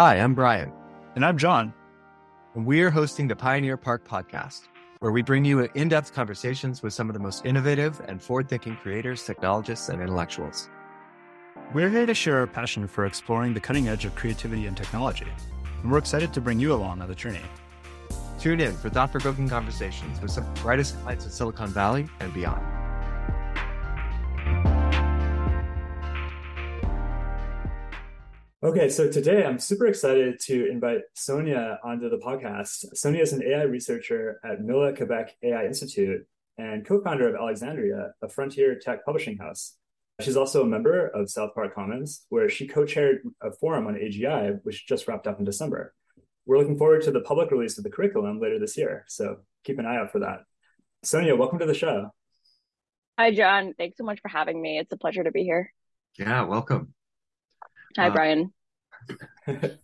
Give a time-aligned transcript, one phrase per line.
[0.00, 0.72] Hi, I'm Bryan.
[1.14, 1.74] And I'm John.
[2.54, 4.62] And we are hosting the Pioneer Park podcast,
[5.00, 8.48] where we bring you in depth conversations with some of the most innovative and forward
[8.48, 10.70] thinking creators, technologists, and intellectuals.
[11.74, 15.26] We're here to share our passion for exploring the cutting edge of creativity and technology,
[15.82, 17.44] and we're excited to bring you along on the journey.
[18.38, 22.08] Tune in for thought provoking conversations with some of the brightest minds in Silicon Valley
[22.20, 22.79] and beyond.
[28.62, 32.94] Okay, so today I'm super excited to invite Sonia onto the podcast.
[32.94, 36.26] Sonia is an AI researcher at MILA Quebec AI Institute
[36.58, 39.78] and co founder of Alexandria, a frontier tech publishing house.
[40.20, 43.94] She's also a member of South Park Commons, where she co chaired a forum on
[43.94, 45.94] AGI, which just wrapped up in December.
[46.44, 49.78] We're looking forward to the public release of the curriculum later this year, so keep
[49.78, 50.40] an eye out for that.
[51.02, 52.10] Sonia, welcome to the show.
[53.18, 53.72] Hi, John.
[53.78, 54.78] Thanks so much for having me.
[54.78, 55.72] It's a pleasure to be here.
[56.18, 56.92] Yeah, welcome.
[57.96, 58.52] Hi, uh, Bryan.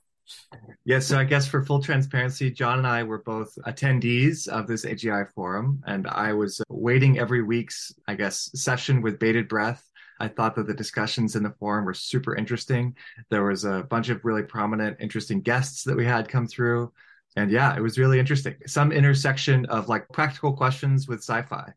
[0.84, 4.84] yeah, so I guess for full transparency, John and I were both attendees of this
[4.84, 9.82] AGI forum, and I was waiting every week's, I guess, session with bated breath.
[10.18, 12.96] I thought that the discussions in the forum were super interesting.
[13.30, 16.92] There was a bunch of really prominent, interesting guests that we had come through.
[17.36, 18.54] And yeah, it was really interesting.
[18.66, 21.74] Some intersection of like practical questions with sci fi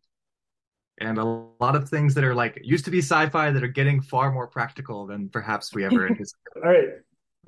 [1.00, 4.02] and a lot of things that are like used to be sci-fi that are getting
[4.02, 6.64] far more practical than perhaps we ever anticipated.
[6.64, 6.90] All right.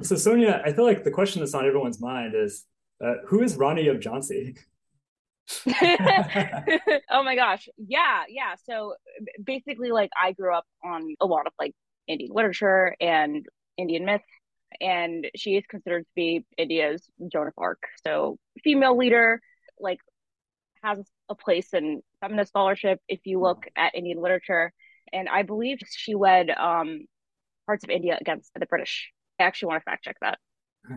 [0.02, 2.66] So Sonia, I feel like the question that's on everyone's mind is
[3.04, 4.58] uh, who is of Jhansi?
[7.10, 7.68] oh my gosh.
[7.78, 8.56] Yeah, yeah.
[8.64, 8.96] So
[9.44, 11.74] basically like I grew up on a lot of like
[12.08, 13.46] Indian literature and
[13.78, 14.22] Indian myth
[14.80, 17.84] and she is considered to be India's Joan of Arc.
[18.04, 19.42] So female leader,
[19.80, 20.00] like
[20.84, 24.74] has a place in feminist scholarship if you look at Indian literature.
[25.14, 27.06] And I believe she led um,
[27.66, 29.12] parts of India against the British.
[29.40, 30.40] I actually want to fact check that.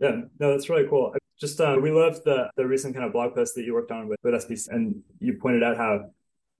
[0.00, 1.14] yeah, no, that's really cool.
[1.40, 4.08] Just uh, we loved the the recent kind of blog post that you worked on
[4.08, 6.10] with, with SPC, and you pointed out how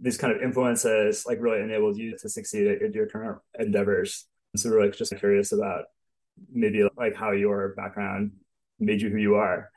[0.00, 4.26] these kind of influences like really enabled you to succeed at your current endeavors.
[4.56, 5.86] So we're like just curious about
[6.52, 8.32] maybe like how your background
[8.78, 9.70] made you who you are.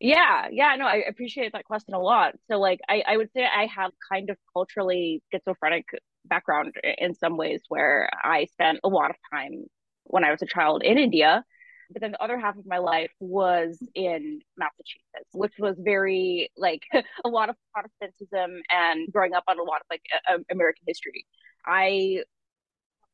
[0.00, 2.34] Yeah yeah no i appreciate that question a lot.
[2.50, 5.86] So like I, I would say i have kind of culturally schizophrenic
[6.24, 9.64] background in some ways where i spent a lot of time
[10.04, 11.44] when i was a child in india
[11.90, 16.82] but then the other half of my life was in massachusetts which was very like
[17.24, 20.02] a lot of protestantism and growing up on a lot of like
[20.50, 21.26] american history.
[21.66, 22.22] I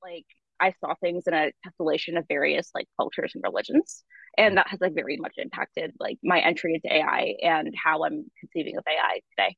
[0.02, 0.26] like
[0.60, 4.04] I saw things in a constellation of various like cultures and religions.
[4.36, 8.30] And that has like very much impacted like my entry into AI and how I'm
[8.40, 9.56] conceiving of AI today.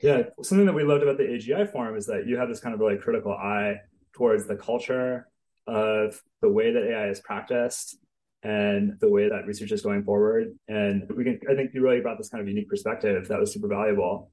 [0.00, 2.74] Yeah, something that we loved about the AGI forum is that you have this kind
[2.74, 3.80] of really critical eye
[4.14, 5.28] towards the culture
[5.66, 7.98] of the way that AI is practiced
[8.42, 10.54] and the way that research is going forward.
[10.68, 13.52] And we can, I think you really brought this kind of unique perspective that was
[13.52, 14.30] super valuable.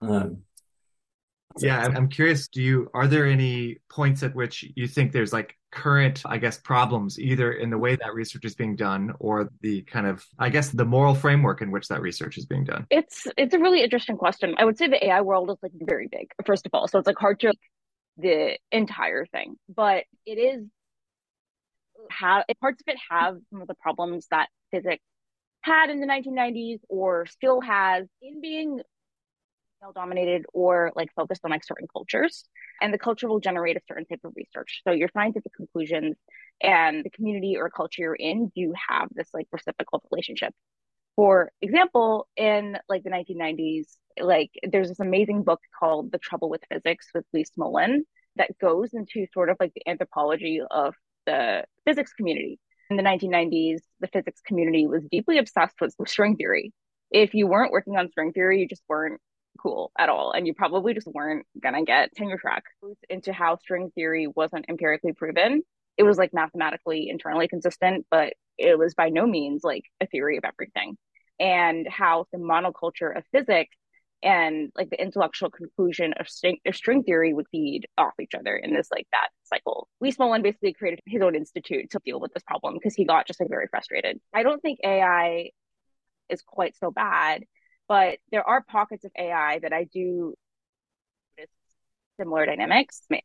[0.00, 0.42] Um,
[1.58, 2.48] yeah, I'm curious.
[2.48, 6.58] Do you are there any points at which you think there's like current, I guess,
[6.58, 10.48] problems either in the way that research is being done or the kind of, I
[10.48, 12.86] guess, the moral framework in which that research is being done?
[12.90, 14.54] It's it's a really interesting question.
[14.58, 17.06] I would say the AI world is like very big, first of all, so it's
[17.06, 17.52] like hard to
[18.16, 20.64] the entire thing, but it is
[22.10, 25.02] have parts of it have some of the problems that physics
[25.62, 28.80] had in the 1990s or still has in being
[29.84, 32.44] male dominated or like focused on like certain cultures
[32.80, 34.82] and the culture will generate a certain type of research.
[34.86, 36.16] So your scientific conclusions
[36.60, 40.54] and the community or culture you're in do have this like reciprocal relationship.
[41.16, 46.62] For example in like the 1990s like there's this amazing book called the trouble with
[46.70, 48.00] physics with lee smolin
[48.36, 50.94] that goes into sort of like the anthropology of
[51.26, 52.58] the physics community.
[52.90, 56.72] In the 1990s the physics community was deeply obsessed with string theory.
[57.10, 59.20] If you weren't working on string theory you just weren't
[59.60, 62.64] cool at all and you probably just weren't gonna get tenure track
[63.08, 65.62] into how string theory wasn't empirically proven
[65.96, 70.36] it was like mathematically internally consistent but it was by no means like a theory
[70.36, 70.96] of everything
[71.40, 73.76] and how the monoculture of physics
[74.24, 78.56] and like the intellectual conclusion of string, of string theory would feed off each other
[78.56, 79.86] in this like that cycle.
[80.00, 83.26] Lee Smolin basically created his own institute to deal with this problem because he got
[83.26, 84.18] just like very frustrated.
[84.32, 85.50] I don't think AI
[86.30, 87.44] is quite so bad
[87.88, 90.34] but there are pockets of AI that I do
[92.18, 93.02] similar dynamics.
[93.10, 93.20] In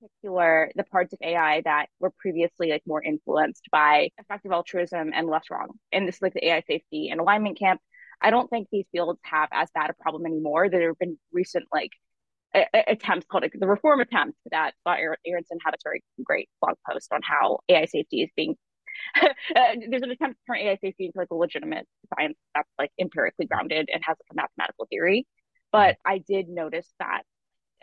[0.00, 5.28] particular, the parts of AI that were previously like more influenced by effective altruism and
[5.28, 5.68] less wrong.
[5.92, 7.80] And this is like the AI safety and alignment camp.
[8.20, 10.68] I don't think these fields have as bad a problem anymore.
[10.68, 11.90] There have been recent like
[12.86, 17.20] attempts called the reform attempt that Scott Aaronson had a very great blog post on
[17.22, 18.56] how AI safety is being
[19.88, 23.46] there's an attempt to turn AI safety into like a legitimate science that's like empirically
[23.46, 25.26] grounded and has like a mathematical theory.
[25.72, 27.22] But I did notice that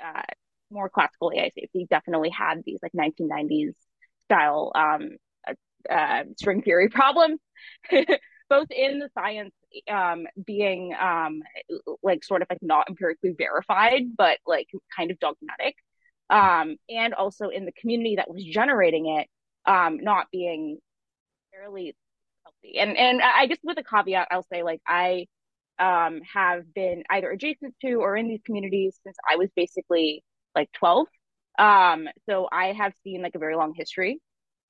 [0.03, 0.21] uh,
[0.71, 3.73] more classical AI safety definitely had these like 1990s
[4.23, 5.17] style um,
[5.47, 7.39] uh, uh, string theory problems,
[8.49, 9.53] both in the science
[9.89, 11.41] um, being um,
[12.03, 15.75] like sort of like not empirically verified, but like kind of dogmatic,
[16.29, 19.27] um, and also in the community that was generating it
[19.65, 20.77] um, not being
[21.51, 21.95] fairly
[22.43, 22.79] healthy.
[22.79, 25.27] And and I guess with a caveat, I'll say like I
[25.79, 30.23] um, have been either adjacent to or in these communities since I was basically
[30.55, 31.07] like 12.
[31.57, 34.19] Um, so I have seen like a very long history.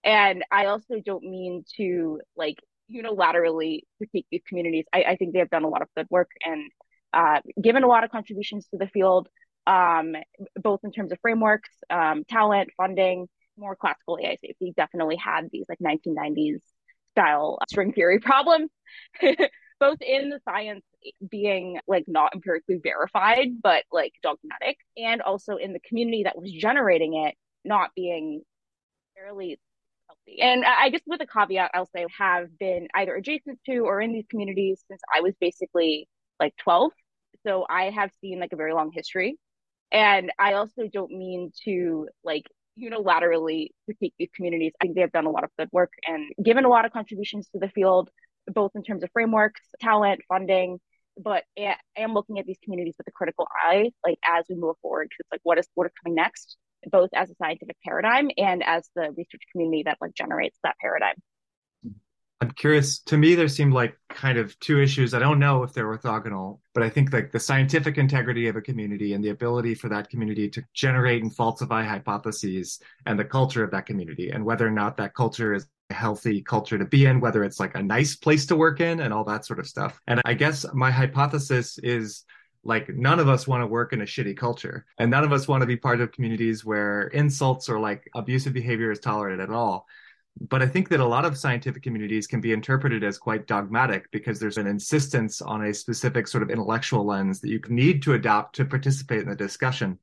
[0.03, 2.57] And I also don't mean to like
[2.91, 4.85] unilaterally critique these communities.
[4.93, 6.71] I, I think they have done a lot of good work and
[7.13, 9.27] uh, given a lot of contributions to the field,
[9.67, 10.15] um,
[10.55, 13.27] both in terms of frameworks, um, talent, funding,
[13.61, 16.59] more classical AI safety definitely had these like 1990s
[17.11, 18.69] style string theory problems,
[19.79, 20.83] both in the science
[21.29, 26.51] being like not empirically verified, but like dogmatic, and also in the community that was
[26.51, 28.41] generating it not being
[29.15, 29.59] fairly
[30.07, 30.41] healthy.
[30.41, 34.13] And I guess with a caveat, I'll say have been either adjacent to or in
[34.13, 36.07] these communities since I was basically
[36.39, 36.91] like 12.
[37.45, 39.37] So I have seen like a very long history.
[39.91, 42.45] And I also don't mean to like
[42.79, 44.73] unilaterally critique these communities.
[44.81, 46.91] I think they have done a lot of good work and given a lot of
[46.91, 48.09] contributions to the field,
[48.47, 50.79] both in terms of frameworks, talent, funding.
[51.17, 54.75] But I am looking at these communities with a critical eye, like as we move
[54.81, 56.57] forward, because like what is what is coming next,
[56.89, 61.15] both as a scientific paradigm and as the research community that like generates that paradigm.
[62.41, 62.99] I'm curious.
[63.01, 65.13] To me, there seemed like kind of two issues.
[65.13, 68.61] I don't know if they're orthogonal, but I think like the scientific integrity of a
[68.61, 73.63] community and the ability for that community to generate and falsify hypotheses and the culture
[73.63, 77.05] of that community and whether or not that culture is a healthy culture to be
[77.05, 79.67] in, whether it's like a nice place to work in and all that sort of
[79.67, 80.01] stuff.
[80.07, 82.25] And I guess my hypothesis is
[82.63, 85.47] like none of us want to work in a shitty culture and none of us
[85.47, 89.49] want to be part of communities where insults or like abusive behavior is tolerated at
[89.51, 89.85] all
[90.39, 94.09] but I think that a lot of scientific communities can be interpreted as quite dogmatic
[94.11, 98.13] because there's an insistence on a specific sort of intellectual lens that you need to
[98.13, 99.99] adopt to participate in the discussion.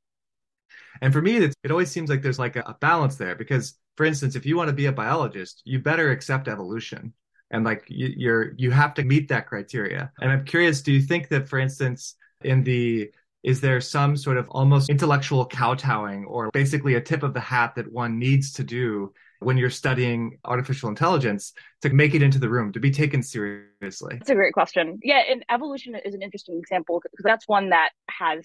[1.01, 4.05] And for me, it always seems like there's like a, a balance there because, for
[4.05, 7.13] instance, if you want to be a biologist, you better accept evolution
[7.51, 10.13] and like you, you're you have to meet that criteria.
[10.21, 13.11] And I'm curious, do you think that, for instance, in the
[13.43, 17.75] is there some sort of almost intellectual kowtowing or basically a tip of the hat
[17.77, 21.53] that one needs to do when you're studying artificial intelligence
[21.83, 24.17] to make it into the room, to be taken seriously?
[24.17, 24.99] That's a great question.
[25.03, 28.45] Yeah, and evolution is an interesting example because that's one that has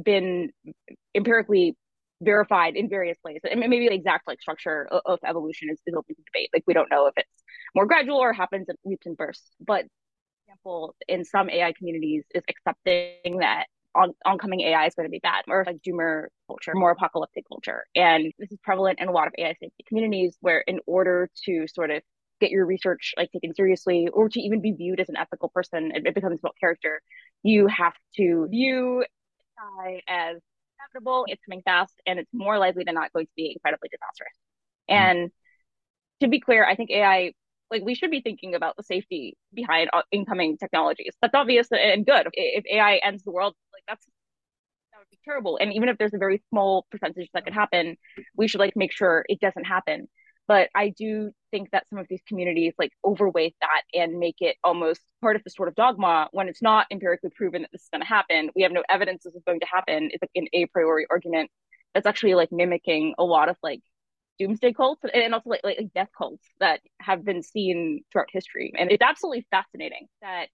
[0.00, 0.50] been
[1.14, 1.76] empirically
[2.20, 3.40] verified in various ways.
[3.48, 6.50] And maybe the exact like structure of, evolution is, is open to debate.
[6.52, 7.28] Like we don't know if it's
[7.74, 9.50] more gradual or happens in leaps and bursts.
[9.60, 9.86] But
[10.46, 13.66] example in some AI communities is accepting that
[13.98, 17.84] on, oncoming AI is going to be bad, or like doomer culture, more apocalyptic culture.
[17.94, 21.66] And this is prevalent in a lot of AI safety communities where, in order to
[21.68, 22.02] sort of
[22.40, 25.92] get your research like taken seriously, or to even be viewed as an ethical person,
[25.94, 27.00] it, it becomes about character.
[27.42, 29.04] You have to view
[29.58, 30.36] AI as
[30.78, 34.34] inevitable, it's coming fast, and it's more likely than not going to be incredibly disastrous.
[34.90, 35.20] Mm-hmm.
[35.20, 35.30] And
[36.20, 37.32] to be clear, I think AI
[37.70, 41.14] like we should be thinking about the safety behind uh, incoming technologies.
[41.20, 42.28] That's obvious and good.
[42.32, 45.58] If AI ends the world, like that's that would be terrible.
[45.60, 47.96] And even if there's a very small percentage that could happen,
[48.36, 50.08] we should like make sure it doesn't happen.
[50.48, 54.56] But I do think that some of these communities like overweight that and make it
[54.64, 57.88] almost part of the sort of dogma when it's not empirically proven that this is
[57.92, 58.50] going to happen.
[58.56, 60.10] We have no evidence this is going to happen.
[60.10, 61.50] It's like an a priori argument
[61.94, 63.82] that's actually like mimicking a lot of like
[64.38, 68.72] doomsday cults and also like, like death cults that have been seen throughout history.
[68.78, 70.48] And it's absolutely fascinating that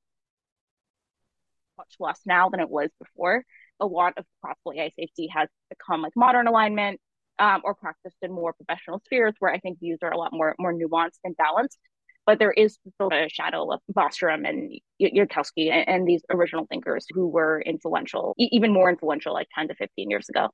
[1.76, 3.44] much less now than it was before.
[3.80, 7.00] A lot of classical AI safety has become like modern alignment
[7.38, 10.54] um, or practiced in more professional spheres where I think views are a lot more
[10.58, 11.78] more nuanced and balanced.
[12.26, 17.06] But there is still a shadow of Bostrom and Yudkowsky and, and these original thinkers
[17.10, 20.48] who were influential, even more influential like 10 to 15 years ago.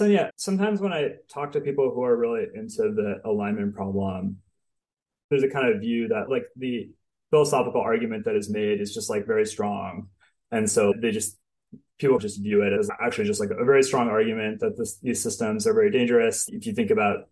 [0.00, 4.38] So yeah, sometimes when I talk to people who are really into the alignment problem,
[5.28, 6.88] there's a kind of view that like the
[7.28, 10.08] philosophical argument that is made is just like very strong.
[10.50, 11.36] And so they just
[11.98, 15.22] people just view it as actually just like a very strong argument that this, these
[15.22, 16.48] systems are very dangerous.
[16.48, 17.28] If you think about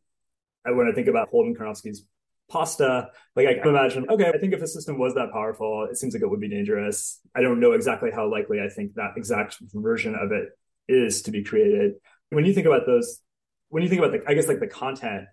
[0.67, 2.05] when I think about Holden Karnofsky's
[2.51, 5.97] PASTA, like I can imagine, okay, I think if a system was that powerful, it
[5.97, 7.19] seems like it would be dangerous.
[7.35, 10.51] I don't know exactly how likely I think that exact version of it
[10.87, 11.95] is to be created.
[12.31, 13.21] When you think about those,
[13.69, 15.27] when you think about the, I guess like the content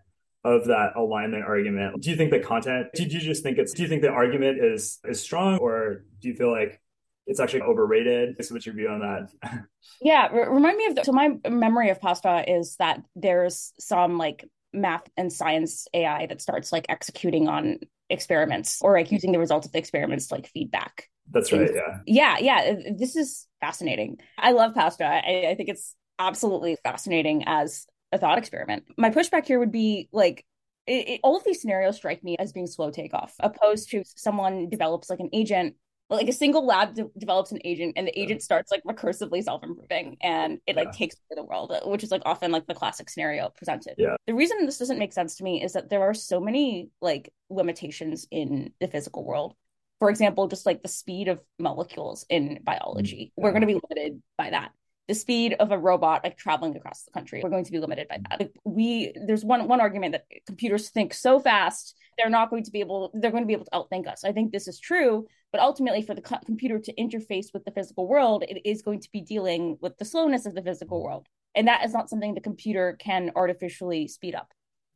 [0.44, 3.84] of that alignment argument, do you think the content, do you just think it's, do
[3.84, 6.80] you think the argument is, is strong or do you feel like
[7.28, 8.36] it's actually overrated?
[8.46, 9.66] So what's your view on that?
[10.02, 10.28] yeah.
[10.28, 15.04] Remind me of, the, so my memory of PASTA is that there's some like math
[15.18, 19.72] and science AI that starts like executing on experiments or like using the results of
[19.72, 21.10] the experiments to like feedback.
[21.32, 21.72] That's right.
[21.74, 22.00] Yeah.
[22.06, 22.38] Yeah.
[22.40, 22.76] Yeah.
[22.96, 24.20] This is fascinating.
[24.38, 25.06] I love PASTA.
[25.06, 28.86] I, I think it's absolutely fascinating as a thought experiment.
[28.98, 30.46] My pushback here would be like,
[30.88, 34.70] it, it, all of these scenarios strike me as being slow takeoff, opposed to someone
[34.70, 35.76] develops like an agent
[36.10, 40.18] like a single lab de- develops an agent and the agent starts like recursively self-improving
[40.22, 40.92] and it like yeah.
[40.92, 43.96] takes over the world which is like often like the classic scenario presented.
[43.98, 44.16] Yeah.
[44.28, 47.34] The reason this doesn't make sense to me is that there are so many like
[47.50, 49.56] limitations in the physical world.
[50.00, 53.32] For example just like the speed of molecules in biology.
[53.32, 53.44] Mm-hmm.
[53.44, 54.72] we're going to be limited by that
[55.08, 57.42] the speed of a robot like traveling across the country.
[57.44, 58.40] We're going to be limited by that.
[58.40, 62.72] Like, we there's one one argument that computers think so fast they're not going to
[62.72, 64.24] be able they're going to be able to outthink us.
[64.24, 67.72] I think this is true but ultimately for the co- computer to interface with the
[67.72, 71.28] physical world it is going to be dealing with the slowness of the physical world.
[71.56, 74.52] And that is not something the computer can artificially speed up.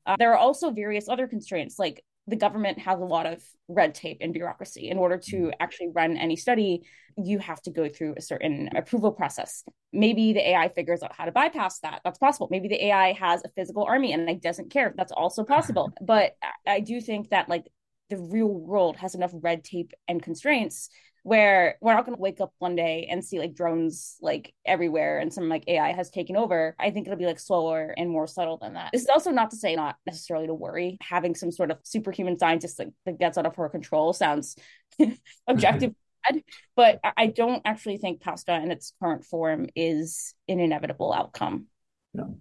[0.05, 3.95] Uh, there are also various other constraints like the government has a lot of red
[3.95, 4.89] tape and bureaucracy.
[4.89, 5.51] In order to mm.
[5.59, 6.83] actually run any study,
[7.17, 9.63] you have to go through a certain approval process.
[9.91, 12.01] Maybe the AI figures out how to bypass that.
[12.03, 12.47] That's possible.
[12.51, 14.93] Maybe the AI has a physical army and it doesn't care.
[14.95, 15.91] That's also possible.
[16.01, 16.33] but
[16.67, 17.65] I do think that like
[18.09, 20.89] the real world has enough red tape and constraints
[21.23, 25.19] where we're not going to wake up one day and see like drones like everywhere
[25.19, 26.75] and some like AI has taken over.
[26.79, 28.91] I think it'll be like slower and more subtle than that.
[28.91, 30.97] This is also not to say not necessarily to worry.
[31.01, 34.55] Having some sort of superhuman scientist like, that gets out of her control sounds
[35.47, 35.93] objective.
[36.75, 41.67] but I don't actually think PASTA in its current form is an inevitable outcome.
[42.13, 42.37] No.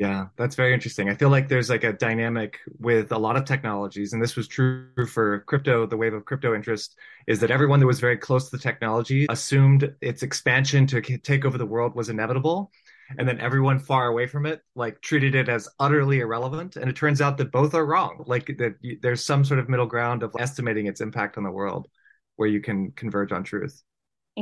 [0.00, 1.10] Yeah, that's very interesting.
[1.10, 4.48] I feel like there's like a dynamic with a lot of technologies, and this was
[4.48, 5.84] true for crypto.
[5.84, 9.26] The wave of crypto interest is that everyone that was very close to the technology
[9.28, 12.72] assumed its expansion to take over the world was inevitable.
[13.18, 16.76] And then everyone far away from it, like treated it as utterly irrelevant.
[16.76, 18.24] And it turns out that both are wrong.
[18.26, 21.88] Like that there's some sort of middle ground of estimating its impact on the world
[22.36, 23.82] where you can converge on truth.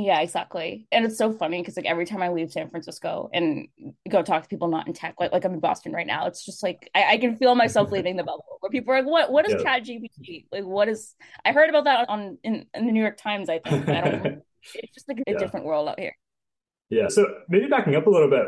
[0.01, 0.87] Yeah, exactly.
[0.93, 3.67] And it's so funny because like every time I leave San Francisco and
[4.07, 6.45] go talk to people not in tech, like like I'm in Boston right now, it's
[6.45, 9.31] just like I, I can feel myself leaving the bubble where people are like, What
[9.31, 9.79] what is yeah.
[9.79, 10.45] ChatGPT?
[10.53, 13.59] Like what is I heard about that on in, in the New York Times, I
[13.59, 13.89] think.
[13.89, 14.25] I don't
[14.73, 15.37] it's just like a yeah.
[15.37, 16.15] different world out here.
[16.89, 17.09] Yeah.
[17.09, 18.45] So maybe backing up a little bit,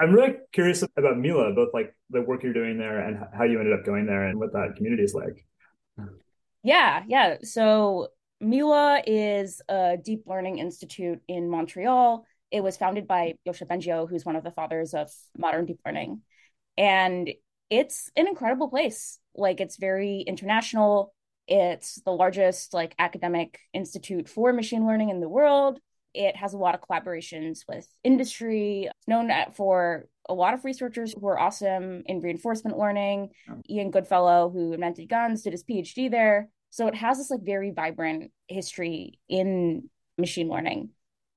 [0.00, 3.58] I'm really curious about Mila, both like the work you're doing there and how you
[3.58, 5.44] ended up going there and what that community is like.
[6.62, 7.36] Yeah, yeah.
[7.42, 8.08] So
[8.40, 12.24] Mila is a deep learning institute in Montreal.
[12.50, 16.22] It was founded by Yoshua Bengio, who's one of the fathers of modern deep learning.
[16.76, 17.30] And
[17.68, 19.18] it's an incredible place.
[19.34, 21.12] Like it's very international.
[21.46, 25.80] It's the largest like academic institute for machine learning in the world.
[26.14, 28.84] It has a lot of collaborations with industry.
[28.84, 33.30] It's known for a lot of researchers who are awesome in reinforcement learning.
[33.68, 36.48] Ian Goodfellow, who invented GANs, did his PhD there.
[36.70, 40.90] So it has this like very vibrant history in machine learning.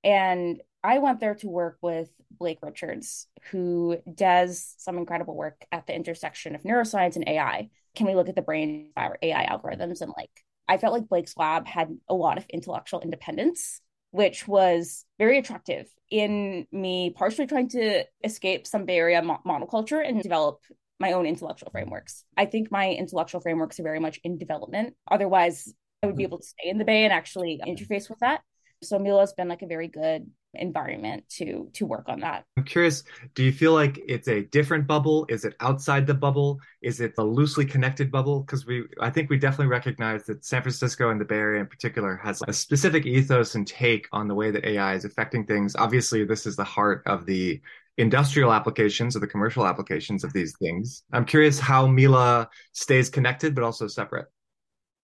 [0.04, 5.86] And I went there to work with Blake Richards, who does some incredible work at
[5.86, 7.70] the intersection of neuroscience and AI.
[7.96, 10.02] Can we look at the brain of AI algorithms?
[10.02, 10.32] And like,
[10.68, 15.88] I felt like Blake's lab had a lot of intellectual independence, which was very attractive
[16.10, 20.62] in me partially trying to escape some Bay Area mo- monoculture and develop
[21.02, 21.80] my own intellectual mm-hmm.
[21.80, 22.24] frameworks.
[22.38, 24.96] I think my intellectual frameworks are very much in development.
[25.10, 26.30] Otherwise, I would be mm-hmm.
[26.30, 28.42] able to stay in the Bay and actually interface with that.
[28.84, 32.44] So Mila has been like a very good environment to to work on that.
[32.58, 33.04] I'm curious,
[33.36, 35.26] do you feel like it's a different bubble?
[35.30, 36.60] Is it outside the bubble?
[36.82, 38.42] Is it a loosely connected bubble?
[38.42, 41.68] Because we I think we definitely recognize that San Francisco and the Bay Area in
[41.68, 45.76] particular has a specific ethos and take on the way that AI is affecting things.
[45.76, 47.62] Obviously, this is the heart of the
[47.98, 51.04] industrial applications or the commercial applications of these things.
[51.12, 54.28] I'm curious how Mila stays connected but also separate.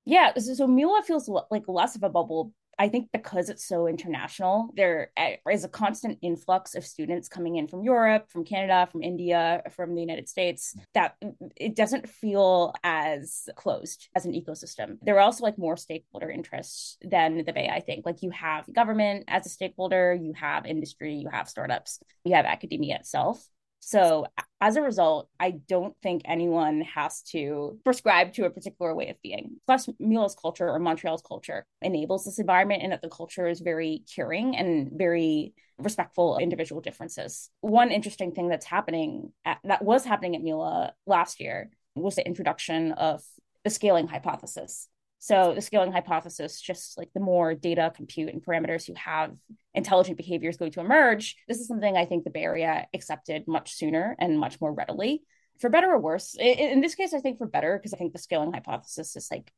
[0.05, 3.87] Yeah, so, so Mila feels like less of a bubble I think because it's so
[3.87, 8.87] international, there eh, is a constant influx of students coming in from Europe, from Canada,
[8.91, 14.25] from India, from the United States, that mm, mm, it doesn't feel as closed as
[14.25, 14.97] an ecosystem.
[15.01, 18.05] There are also like more stakeholder interests than the Bay, I think.
[18.05, 22.45] Like you have government as a stakeholder, you have industry, you have startups, you have
[22.45, 23.43] academia itself.
[23.79, 24.27] So
[24.59, 29.21] as a result, I don't think anyone has to prescribe to a particular way of
[29.21, 29.57] being.
[29.65, 34.03] Plus, Mila's culture or Montreal's culture enables this environment in that the culture is very
[34.13, 37.49] caring and very respectful of individual differences.
[37.61, 42.25] One interesting thing that's happening at, that was happening at Mila last year was the
[42.25, 43.23] introduction of
[43.63, 44.87] the scaling hypothesis.
[45.19, 49.31] So the scaling hypothesis, just like the more data, compute, and parameters you have,
[49.73, 51.35] intelligent behavior is going to emerge.
[51.47, 55.23] This is something I think the Bay Area accepted much sooner and much more readily,
[55.59, 56.35] for better or worse.
[56.39, 59.51] In, this case, I think for better because I think the scaling hypothesis is like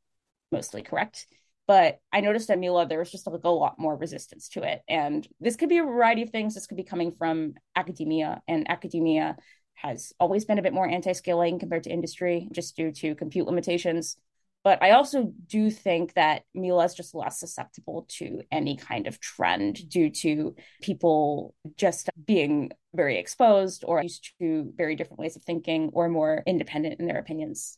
[0.51, 1.27] mostly correct.
[1.67, 4.81] But I noticed at Mila there was just like a lot more resistance to it,
[4.87, 6.55] and this could be a variety of things.
[6.55, 9.35] This could be coming from academia, and academia
[9.75, 14.17] has always been a bit more anti-scaling compared to industry, just due to compute limitations
[14.63, 19.19] but I also do think that Mila is just less susceptible to any kind of
[19.19, 25.43] trend due to people just being very exposed or used to very different ways of
[25.43, 27.77] thinking or more independent in their opinions.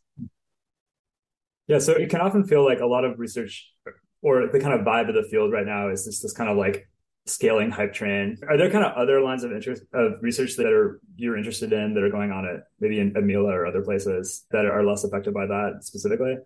[1.67, 3.71] Yeah, so it can often feel like a lot of research
[4.21, 6.57] or the kind of vibe of the field right now is just this kind of
[6.57, 6.87] like
[7.27, 8.37] scaling hype train.
[8.49, 11.93] Are there kind of other lines of interest of research that are you're interested in
[11.93, 15.33] that are going on at maybe in Mila or other places that are less affected
[15.33, 16.37] by that specifically?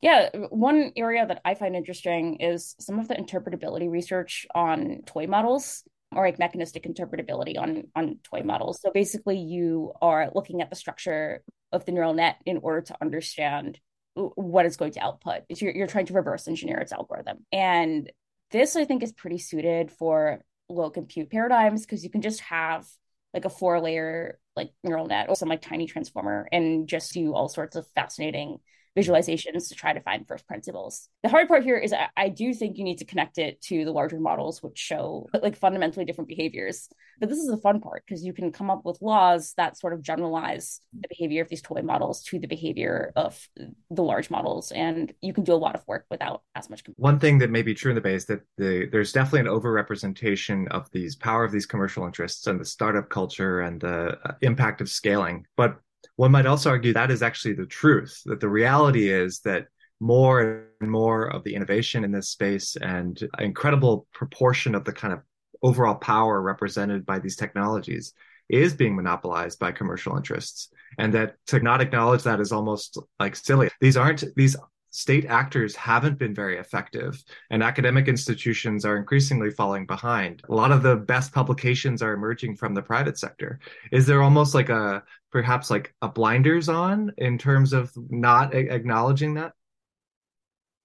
[0.00, 5.26] Yeah, one area that I find interesting is some of the interpretability research on toy
[5.26, 5.82] models
[6.14, 8.80] or like mechanistic interpretability on on toy models.
[8.82, 12.96] So basically you are looking at the structure of the neural net in order to
[13.00, 13.80] understand
[14.14, 15.42] what it's going to output.
[15.48, 17.38] You're, you're trying to reverse engineer its algorithm.
[17.50, 18.12] And
[18.50, 22.86] this I think is pretty suited for low compute paradigms because you can just have
[23.34, 27.34] like a four layer like neural net or some like tiny transformer and just do
[27.34, 28.58] all sorts of fascinating
[28.96, 31.08] visualizations to try to find first principles.
[31.22, 33.84] The hard part here is I, I, do think you need to connect it to
[33.84, 36.88] the larger models, which show like fundamentally different behaviors.
[37.18, 39.92] But this is the fun part because you can come up with laws that sort
[39.92, 43.48] of generalize the behavior of these toy models to the behavior of
[43.90, 44.70] the large models.
[44.72, 46.82] And you can do a lot of work without as much.
[46.96, 49.56] One thing that may be true in the Bay is that the, there's definitely an
[49.60, 54.34] overrepresentation of these power of these commercial interests and the startup culture and the uh,
[54.42, 55.46] impact of scaling.
[55.56, 55.78] But
[56.16, 59.66] one might also argue that is actually the truth, that the reality is that
[60.00, 64.92] more and more of the innovation in this space and an incredible proportion of the
[64.92, 65.20] kind of
[65.62, 68.12] overall power represented by these technologies
[68.48, 70.70] is being monopolized by commercial interests.
[70.98, 73.70] And that to not acknowledge that is almost like silly.
[73.80, 74.56] These aren't these
[74.94, 80.40] state actors haven't been very effective and academic institutions are increasingly falling behind.
[80.48, 83.58] A lot of the best publications are emerging from the private sector.
[83.90, 85.02] Is there almost like a
[85.32, 89.54] perhaps like a blinders on in terms of not a- acknowledging that?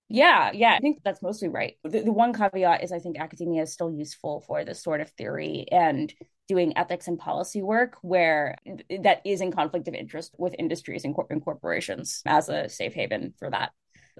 [0.08, 1.78] Yeah, yeah, I think that's mostly right.
[1.84, 5.12] The, the, one caveat is I think academia is still useful for this sort of
[5.12, 6.12] theory and
[6.48, 8.58] doing ethics and policy work where
[9.04, 13.36] that is in conflict of interest with industries and, and corporations as a safe haven
[13.38, 13.69] for that.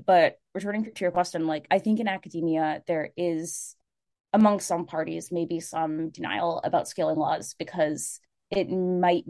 [0.06, 3.76] But returning to your question, like I think in academia, there is
[4.34, 8.20] among some parties maybe some denial about scaling laws because
[8.52, 9.26] it might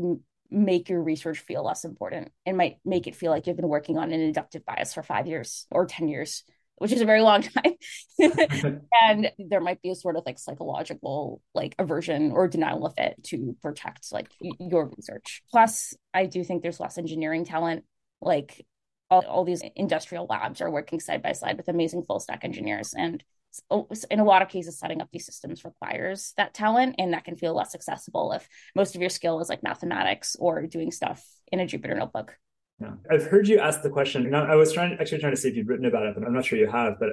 [0.52, 2.32] make your research feel less important.
[2.46, 5.28] It might make it feel like you've been working on an inductive bias for five
[5.28, 6.44] years or 10 years,
[6.78, 7.74] which is a very long time.
[9.02, 13.24] and there might be a sort of like psychological like aversion or denial of it
[13.26, 14.30] to protect like
[14.60, 15.44] your research.
[15.52, 17.86] Plus, I do think there's less engineering talent.
[18.22, 18.66] Like
[19.10, 22.94] all, all these industrial labs are working side by side with amazing full stack engineers.
[22.98, 23.24] And
[23.70, 27.24] oh, in a lot of cases setting up these systems requires that talent and that
[27.24, 31.26] can feel less accessible if most of your skill is like mathematics or doing stuff
[31.52, 32.36] in a jupyter notebook.
[32.82, 32.94] Yeah.
[33.12, 34.30] i've heard you ask the question.
[34.30, 36.34] Now i was trying actually trying to see if you'd written about it but i'm
[36.34, 37.10] not sure you have but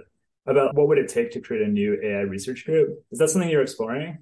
[0.47, 3.05] about what would it take to create a new ai research group?
[3.11, 4.19] Is that something you're exploring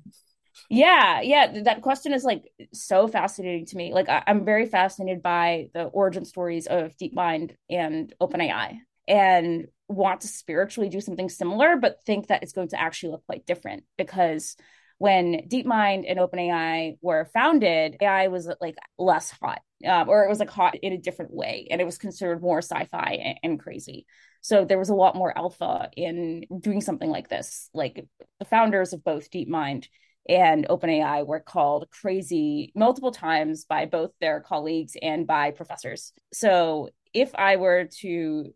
[0.71, 3.93] yeah, yeah, that question is like so fascinating to me.
[3.93, 10.23] Like I- am very fascinated by the origin stories of DeepMind and OpenAI and want
[10.23, 13.85] to spiritually do something similar, but think that it's going to actually look quite different
[13.99, 14.57] because
[14.99, 20.39] when DeepMind and OpenAI were founded, AI was like less hot, um, or it was
[20.39, 24.07] like hot in a different way, and it was considered more sci-fi and, and, crazy.
[24.41, 27.69] So there was a lot more alpha in doing something like this.
[27.75, 28.07] Like
[28.39, 29.87] the founders of both DeepMind
[30.29, 36.13] and OpenAI were called crazy multiple times by both their colleagues and by professors.
[36.33, 38.53] So if I were to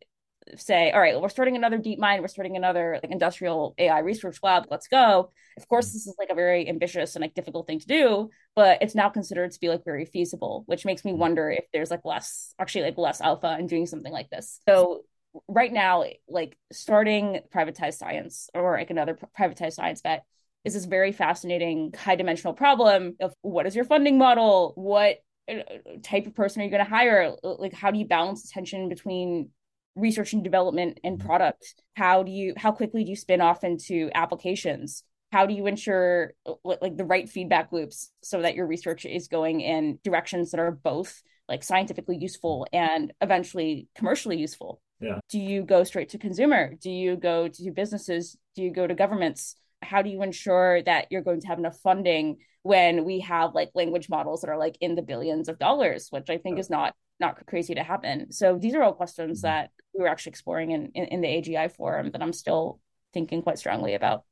[0.57, 4.67] say, all right, we're starting another DeepMind, we're starting another like industrial AI research lab,
[4.71, 5.31] let's go.
[5.57, 8.79] Of course, this is like a very ambitious and like difficult thing to do, but
[8.81, 12.05] it's now considered to be like very feasible, which makes me wonder if there's like
[12.05, 14.61] less actually like less alpha in doing something like this.
[14.69, 15.03] So
[15.47, 20.25] right now, like starting privatized science or like another privatized science bet
[20.65, 24.73] is this very fascinating high dimensional problem of what is your funding model?
[24.75, 25.19] What
[25.51, 25.63] uh,
[26.03, 27.33] type of person are you going to hire?
[27.43, 29.51] Like, how do you balance the tension between
[29.95, 31.27] research and development and mm-hmm.
[31.27, 31.75] product?
[31.95, 35.05] How do you, how quickly do you spin off into applications?
[35.31, 39.29] How do you ensure uh, like the right feedback loops so that your research is
[39.29, 42.85] going in directions that are both like scientifically useful mm-hmm.
[42.85, 44.81] and eventually commercially useful?
[45.01, 45.21] Yeah.
[45.31, 46.75] Do you go straight to consumer?
[46.75, 48.37] Do you go to businesses?
[48.57, 49.55] Do you go to governments?
[49.83, 53.71] How do you ensure that you're going to have enough funding when we have like
[53.75, 56.95] language models that are like in the billions of dollars, which I think is not
[57.21, 58.31] not crazy to happen.
[58.33, 59.49] So these are all questions mm-hmm.
[59.49, 62.81] that we were actually exploring in, in, in the AGI forum that I'm still
[63.13, 64.25] thinking quite strongly about.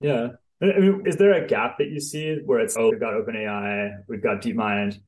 [0.00, 0.28] Yeah.
[0.62, 4.02] I mean, is there a gap that you see where it's, oh, we've got OpenAI,
[4.08, 4.98] we've got DeepMind,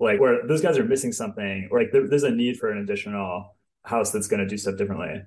[0.00, 2.78] like where those guys are missing something, or like there, there's a need for an
[2.78, 5.22] additional house that's going to do stuff differently?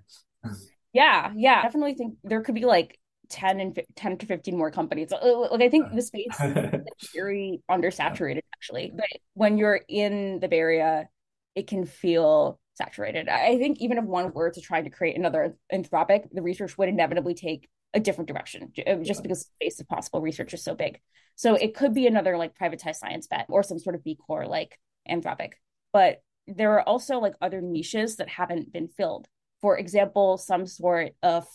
[0.91, 2.98] Yeah, yeah, definitely think there could be like
[3.29, 5.11] 10 and 10 to 15 more companies.
[5.11, 6.83] Like I think the space is
[7.15, 8.91] very undersaturated actually.
[8.95, 11.09] But when you're in the Bay Area,
[11.55, 13.27] it can feel saturated.
[13.27, 16.89] I think even if one were to try to create another Anthropic, the research would
[16.89, 20.75] inevitably take a different direction uh, just because the space of possible research is so
[20.75, 20.99] big.
[21.35, 24.47] So it could be another like privatized science bet or some sort of B Corp
[24.47, 25.53] like Anthropic.
[25.91, 29.27] But there are also like other niches that haven't been filled.
[29.61, 31.45] For example, some sort of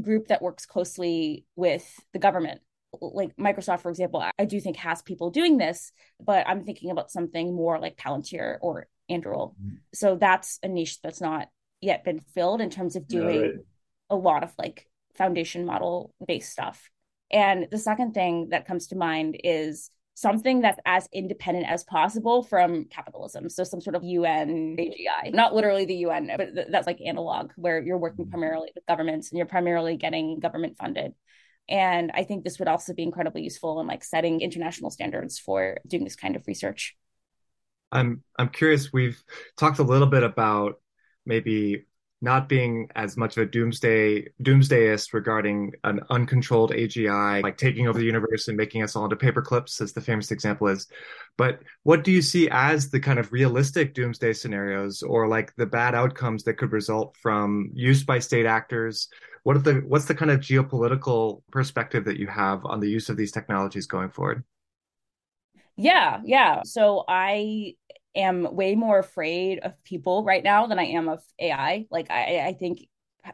[0.00, 2.60] group that works closely with the government.
[3.00, 7.10] Like Microsoft, for example, I do think has people doing this, but I'm thinking about
[7.10, 9.54] something more like Palantir or Anduril.
[9.54, 9.76] Mm-hmm.
[9.92, 11.48] So that's a niche that's not
[11.80, 13.54] yet been filled in terms of doing right.
[14.10, 16.90] a lot of like foundation model based stuff.
[17.30, 22.44] And the second thing that comes to mind is something that's as independent as possible
[22.44, 23.48] from capitalism.
[23.50, 27.50] So some sort of UN AGI, not literally the UN, but th- that's like analog
[27.56, 28.30] where you're working mm-hmm.
[28.30, 31.12] primarily with governments and you're primarily getting government funded.
[31.68, 35.78] And I think this would also be incredibly useful in like setting international standards for
[35.86, 36.96] doing this kind of research.
[37.90, 38.92] I'm I'm curious.
[38.92, 39.22] We've
[39.56, 40.80] talked a little bit about
[41.24, 41.86] maybe
[42.24, 47.98] not being as much of a doomsday doomsdayist regarding an uncontrolled AGI like taking over
[47.98, 50.88] the universe and making us all into paperclips, as the famous example is.
[51.36, 55.66] But what do you see as the kind of realistic doomsday scenarios or like the
[55.66, 59.08] bad outcomes that could result from use by state actors?
[59.42, 63.10] What are the what's the kind of geopolitical perspective that you have on the use
[63.10, 64.42] of these technologies going forward?
[65.76, 66.62] Yeah, yeah.
[66.64, 67.74] So I
[68.14, 71.86] am way more afraid of people right now than I am of AI.
[71.90, 72.86] Like I, I think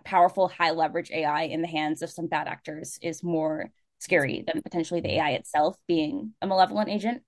[0.05, 4.62] powerful, high leverage AI in the hands of some bad actors is more scary than
[4.62, 7.23] potentially the AI itself being a malevolent agent.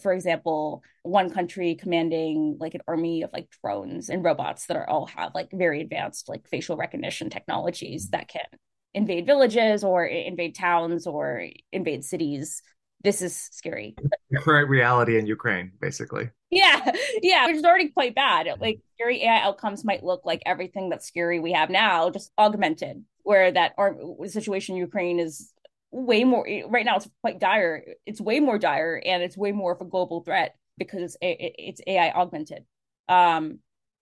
[0.00, 4.88] For example, one country commanding like an army of like drones and robots that are
[4.88, 8.46] all have like very advanced like facial recognition technologies that can
[8.94, 12.62] invade villages or invade towns or invade cities
[13.02, 13.96] this is scary.
[14.30, 16.30] The Current reality in Ukraine, basically.
[16.50, 18.48] Yeah, yeah, which is already quite bad.
[18.60, 23.04] Like scary AI outcomes might look like everything that's scary we have now, just augmented.
[23.24, 25.52] Where that our situation in Ukraine is
[25.92, 26.96] way more right now.
[26.96, 27.84] It's quite dire.
[28.04, 31.80] It's way more dire, and it's way more of a global threat because it's it's
[31.86, 32.64] AI augmented.
[33.08, 33.60] Um,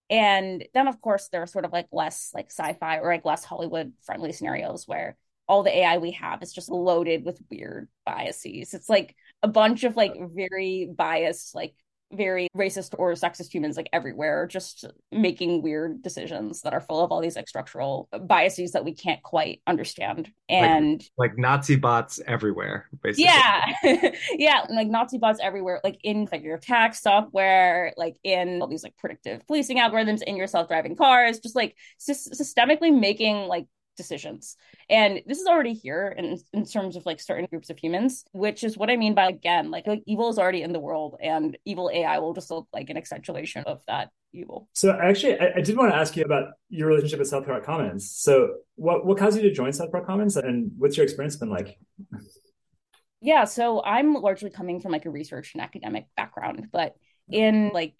[0.08, 3.44] and then of course there are sort of like less like sci-fi or like less
[3.44, 5.16] Hollywood friendly scenarios where
[5.50, 8.72] all the AI we have is just loaded with weird biases.
[8.72, 11.74] It's like a bunch of like very biased, like
[12.12, 17.12] very racist or sexist humans like everywhere just making weird decisions that are full of
[17.12, 20.30] all these like structural biases that we can't quite understand.
[20.48, 23.24] And like, like nazi bots everywhere basically.
[23.24, 23.72] Yeah.
[24.32, 28.84] Yeah like nazi bots everywhere like in figure of tax software like in all these
[28.84, 33.66] like predictive policing algorithms in your self-driving cars just like sy- systemically making like
[34.00, 34.56] decisions.
[34.88, 38.64] And this is already here in, in terms of like certain groups of humans, which
[38.64, 41.58] is what I mean by again, like, like evil is already in the world and
[41.66, 44.68] evil AI will just look like an accentuation of that evil.
[44.72, 47.64] So actually, I, I did want to ask you about your relationship with South Park
[47.66, 48.10] Commons.
[48.10, 51.50] So what, what caused you to join South Park Commons and what's your experience been
[51.50, 51.78] like?
[53.20, 56.94] Yeah, so I'm largely coming from like a research and academic background, but
[57.28, 57.94] in like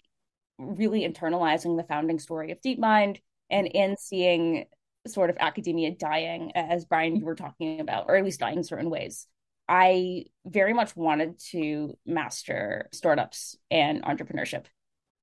[0.57, 4.65] really internalizing the founding story of DeepMind and in seeing
[5.07, 8.63] sort of academia dying, as Bryan, you were talking about, or at least dying in
[8.63, 9.27] certain ways.
[9.67, 14.65] I very much wanted to master startups and entrepreneurship.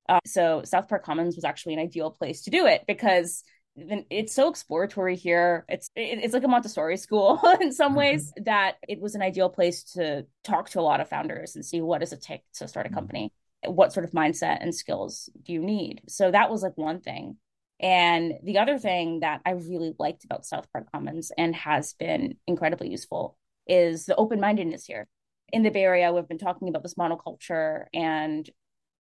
[0.09, 3.45] Uh, so South Park Commons was actually an ideal place to do it because
[3.77, 5.64] it's so exploratory here.
[5.69, 7.99] It's it's like a Montessori school in some mm-hmm.
[7.99, 11.64] ways that it was an ideal place to talk to a lot of founders and
[11.64, 12.97] see what does it take to start a mm-hmm.
[12.97, 13.33] company.
[13.67, 16.03] What sort of mindset and skills do you need?
[16.09, 17.37] So that was like one thing.
[17.81, 22.37] And the other thing that I really liked about South Park Commons and has been
[22.47, 25.07] incredibly useful is the open-mindedness here.
[25.53, 28.49] In the Bay Area, we've been talking about this monoculture, and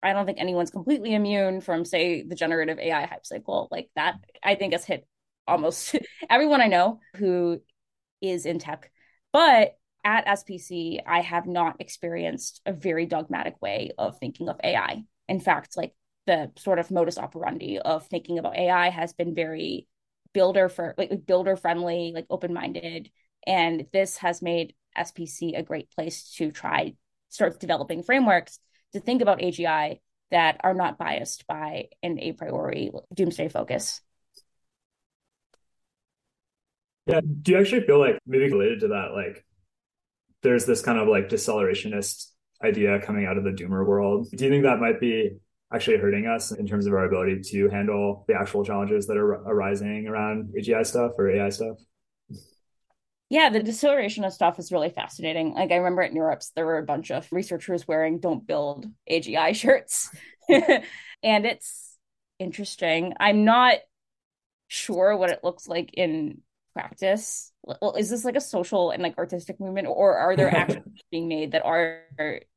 [0.02, 3.68] I don't think anyone's completely immune from, say, the generative AI hype cycle.
[3.70, 5.06] Like that, I think has hit
[5.46, 5.96] almost
[6.30, 7.60] everyone I know who
[8.20, 8.90] is in tech.
[9.32, 15.02] But at SPC, I have not experienced a very dogmatic way of thinking of AI.
[15.28, 15.92] In fact, like
[16.28, 19.88] the sort of modus operandi of thinking about AI has been very
[20.34, 23.10] builder for like builder friendly, like open minded,
[23.46, 26.92] and this has made SPC a great place to try
[27.30, 28.58] start developing frameworks
[28.92, 34.02] to think about AGI that are not biased by an a priori doomsday focus.
[37.06, 37.22] Yeah.
[37.22, 39.46] Do you actually feel like maybe related to that, like
[40.42, 44.28] there's this kind of like decelerationist idea coming out of the doomer world?
[44.30, 45.38] Do you think that might be
[45.72, 49.34] actually hurting us in terms of our ability to handle the actual challenges that are
[49.34, 51.76] arising around AGI stuff or AI stuff?
[53.30, 55.52] Yeah, the deceleration of stuff is really fascinating.
[55.52, 59.54] Like I remember at NeurIPS, there were a bunch of researchers wearing "Don't Build AGI"
[59.54, 60.10] shirts,
[60.48, 61.96] and it's
[62.38, 63.12] interesting.
[63.20, 63.78] I'm not
[64.68, 66.40] sure what it looks like in
[66.72, 67.52] practice.
[67.62, 71.28] Well, is this like a social and like artistic movement, or are there actions being
[71.28, 72.00] made that are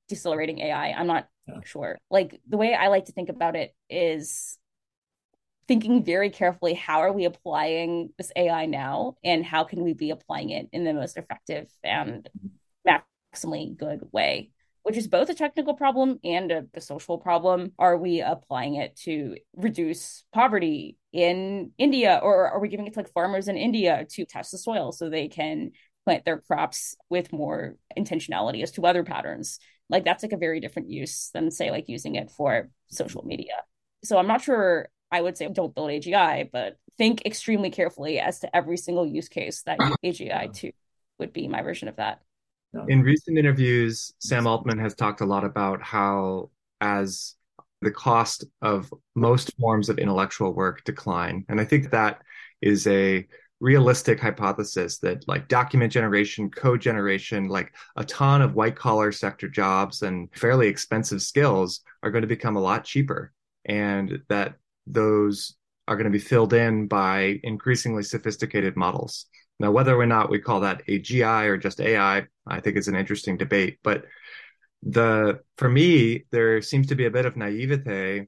[0.07, 0.91] decelerating AI?
[0.91, 1.59] I'm not yeah.
[1.63, 1.97] sure.
[2.09, 4.57] Like the way I like to think about it is
[5.67, 10.09] thinking very carefully how are we applying this AI now and how can we be
[10.09, 12.27] applying it in the most effective and
[12.85, 14.51] maximally good way
[14.83, 17.71] which is both a technical problem and a, a, social problem.
[17.77, 22.99] Are we applying it to reduce poverty in India, or are we giving it to
[22.99, 25.71] like farmers in India to test the soil so they can
[26.05, 29.59] plant their crops with more intentionality as to weather patterns?
[29.91, 33.56] Like that's like a very different use than say like using it for social media.
[34.04, 38.39] So I'm not sure I would say don't build AGI, but think extremely carefully as
[38.39, 40.71] to every single use case that AGI to
[41.19, 42.21] would be my version of that.
[42.88, 47.36] In recent interviews, Sam Altman has talked a lot about how as
[47.82, 52.21] the cost of most forms of intellectual work decline, and I think that
[52.62, 53.27] is a
[53.62, 59.47] realistic hypothesis that like document generation, code generation, like a ton of white collar sector
[59.47, 63.32] jobs and fairly expensive skills are going to become a lot cheaper.
[63.63, 64.56] And that
[64.88, 65.56] those
[65.88, 69.28] are going to be filled in by increasingly sophisticated models.
[69.60, 72.95] Now, whether or not we call that AGI or just AI, I think is an
[72.95, 73.78] interesting debate.
[73.84, 74.06] But
[74.82, 78.28] the for me, there seems to be a bit of naivete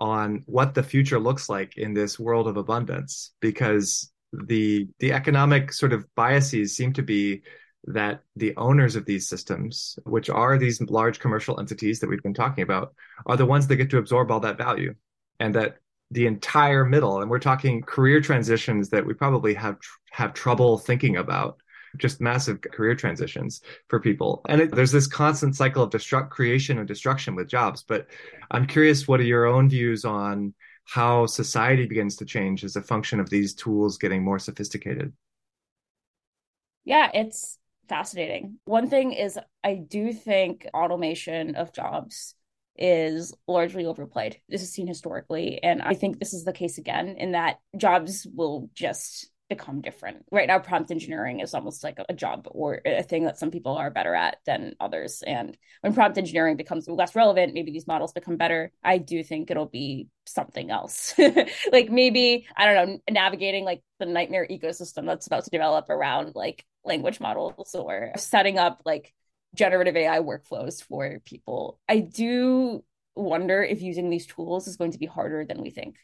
[0.00, 5.72] on what the future looks like in this world of abundance, because the the economic
[5.72, 7.42] sort of biases seem to be
[7.84, 12.34] that the owners of these systems, which are these large commercial entities that we've been
[12.34, 12.94] talking about,
[13.26, 14.94] are the ones that get to absorb all that value.
[15.38, 15.78] And that
[16.10, 19.76] the entire middle, and we're talking career transitions that we probably have
[20.10, 21.58] have trouble thinking about,
[21.96, 24.42] just massive career transitions for people.
[24.48, 27.82] And it, there's this constant cycle of destruct creation and destruction with jobs.
[27.82, 28.06] But
[28.50, 32.82] I'm curious, what are your own views on how society begins to change as a
[32.82, 35.12] function of these tools getting more sophisticated?
[36.84, 38.58] Yeah, it's fascinating.
[38.64, 42.34] One thing is, I do think automation of jobs
[42.76, 44.40] is largely overplayed.
[44.48, 45.62] This is seen historically.
[45.62, 50.24] And I think this is the case again, in that jobs will just become different.
[50.30, 53.76] Right now, prompt engineering is almost like a job or a thing that some people
[53.76, 55.22] are better at than others.
[55.26, 58.72] And when prompt engineering becomes less relevant, maybe these models become better.
[58.82, 61.12] I do think it'll be something else.
[61.72, 66.34] like maybe, I don't know, navigating like the nightmare ecosystem that's about to develop around
[66.34, 69.12] like language models or setting up like
[69.54, 71.78] generative AI workflows for people.
[71.88, 72.84] I do
[73.16, 75.96] wonder if using these tools is going to be harder than we think.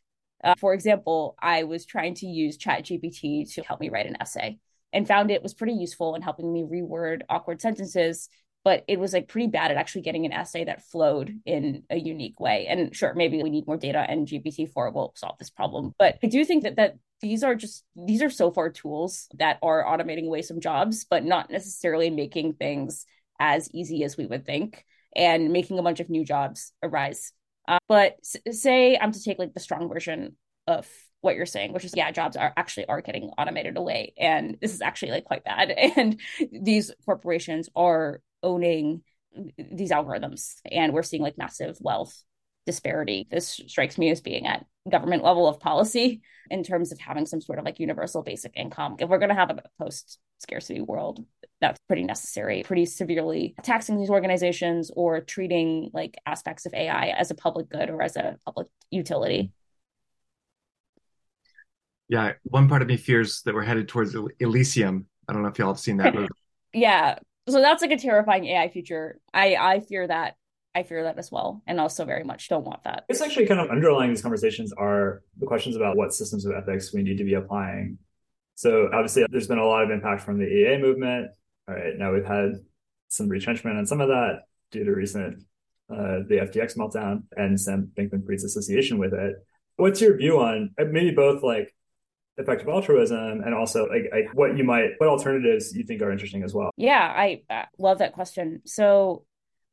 [0.43, 4.59] Uh, for example, I was trying to use ChatGPT to help me write an essay
[4.93, 8.29] and found it was pretty useful in helping me reword awkward sentences
[8.67, 11.97] but it was like pretty bad at actually getting an essay that flowed in a
[11.97, 12.67] unique way.
[12.67, 15.95] And sure, maybe we need more data and GPT-4 will solve this problem.
[16.01, 19.61] But I do think that that these are just these are so far tools that
[19.63, 23.07] are automating away some jobs, but not necessarily making things
[23.39, 27.33] as easy as we would think and making a bunch of new jobs arise.
[27.69, 30.89] Uh, but s- say I'm to take like the strong version of
[31.21, 34.75] what you're saying, which is yeah, jobs are actually are getting automated away, and this
[34.75, 35.71] is actually like quite bad.
[35.97, 36.21] And
[36.53, 39.03] these corporations are owning
[39.59, 42.23] these algorithms and we're seeing like massive wealth
[42.67, 47.27] disparity this strikes me as being at government level of policy in terms of having
[47.27, 50.81] some sort of like universal basic income if we're going to have a post scarcity
[50.81, 51.25] world
[51.61, 57.31] that's pretty necessary pretty severely taxing these organizations or treating like aspects of ai as
[57.31, 59.51] a public good or as a public utility
[62.09, 65.59] yeah one part of me fears that we're headed towards elysium I don't know if
[65.59, 66.29] y'all have seen that movie.
[66.73, 67.19] yeah.
[67.49, 69.19] So that's like a terrifying AI future.
[69.33, 70.37] I I fear that.
[70.77, 73.05] I fear that as well, and also very much don't want that.
[73.09, 76.93] It's actually kind of underlying these conversations are the questions about what systems of ethics
[76.93, 77.97] we need to be applying.
[78.57, 81.31] So obviously, there's been a lot of impact from the EA movement.
[81.67, 82.57] All right, now we've had
[83.09, 85.45] some retrenchment on some of that due to recent
[85.91, 89.37] uh, the FTX meltdown and Sam Bankman-Fried's association with it.
[89.77, 91.75] What's your view on uh, maybe both like
[92.37, 96.43] effective altruism and also like, like what you might what alternatives you think are interesting
[96.43, 96.71] as well?
[96.77, 98.61] Yeah, I uh, love that question.
[98.67, 99.25] So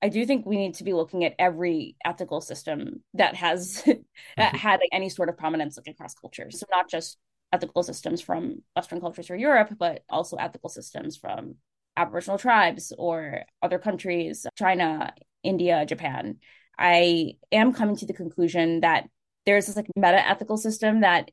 [0.03, 4.41] I do think we need to be looking at every ethical system that has mm-hmm.
[4.57, 6.59] had any sort of prominence like across cultures.
[6.59, 7.17] So not just
[7.53, 11.55] ethical systems from Western cultures or Europe, but also ethical systems from
[11.95, 16.39] Aboriginal tribes or other countries, China, India, Japan.
[16.77, 19.07] I am coming to the conclusion that
[19.45, 21.31] there's this like meta ethical system that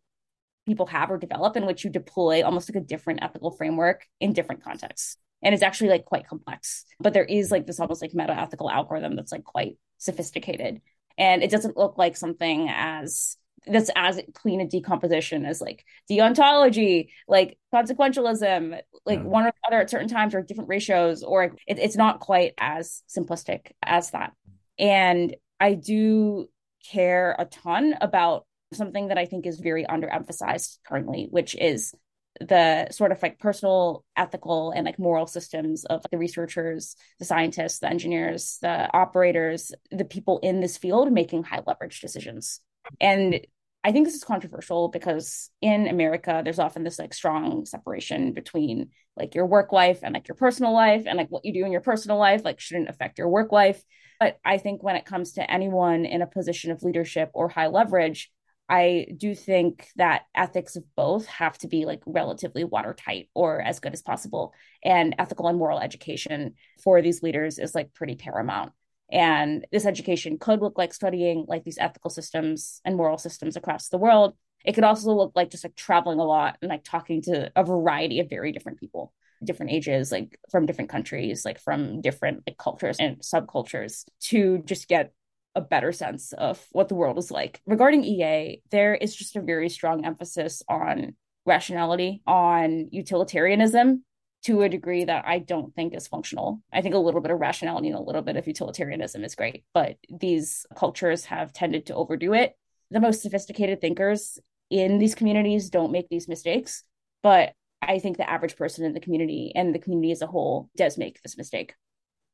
[0.65, 4.33] people have or develop in which you deploy almost like a different ethical framework in
[4.33, 5.17] different contexts.
[5.43, 6.85] And it's actually like quite complex.
[6.99, 10.81] But there is like this almost like meta ethical algorithm that's like quite sophisticated.
[11.17, 17.09] And it doesn't look like something as that's as clean a decomposition as like deontology,
[17.29, 19.25] like consequentialism, like yeah.
[19.25, 23.03] one or other at certain times or different ratios, or it, it's not quite as
[23.09, 24.33] simplistic as that.
[24.79, 26.49] And I do
[26.91, 31.95] care a ton about something that I think is very underemphasized currently, which is
[32.41, 37.81] the sort of like personal ethical and like moral systems of the researchers the scientists
[37.81, 42.61] the engineers the operators the people in this field making high leverage decisions
[43.01, 43.41] and
[43.83, 48.91] I think this is controversial because in America, there's often this like strong separation between
[49.17, 51.73] like your work life and like your personal life, and like what you do in
[51.73, 53.83] your personal life like shouldn't affect your work life.
[54.19, 57.69] But I think when it comes to anyone in a position of leadership or high
[57.69, 58.31] leverage,
[58.71, 63.81] I do think that ethics of both have to be like relatively watertight or as
[63.81, 64.55] good as possible.
[64.85, 68.73] And ethical and moral education for these leaders is like pretty paramount.
[69.11, 73.89] And this education could look like studying like these ethical systems and moral systems across
[73.89, 74.35] the world.
[74.65, 77.65] It could also look like just like traveling a lot and like talking to a
[77.65, 82.57] variety of very different people, different ages, like from different countries, like from different like
[82.57, 85.13] cultures and subcultures to just get
[85.55, 87.61] a better sense of what the world is like.
[87.67, 94.05] Regarding EA, there is just a very strong emphasis on rationality, on utilitarianism,
[94.43, 96.63] to a degree that I don't think is functional.
[96.73, 99.65] I think a little bit of rationality and a little bit of utilitarianism is great,
[99.75, 102.57] but these cultures have tended to overdo it.
[102.91, 104.39] The most sophisticated thinkers
[104.71, 106.85] in these communities don't make these mistakes,
[107.23, 110.71] but I think the average person in the community and the community as a whole
[110.77, 111.75] does make this mistake.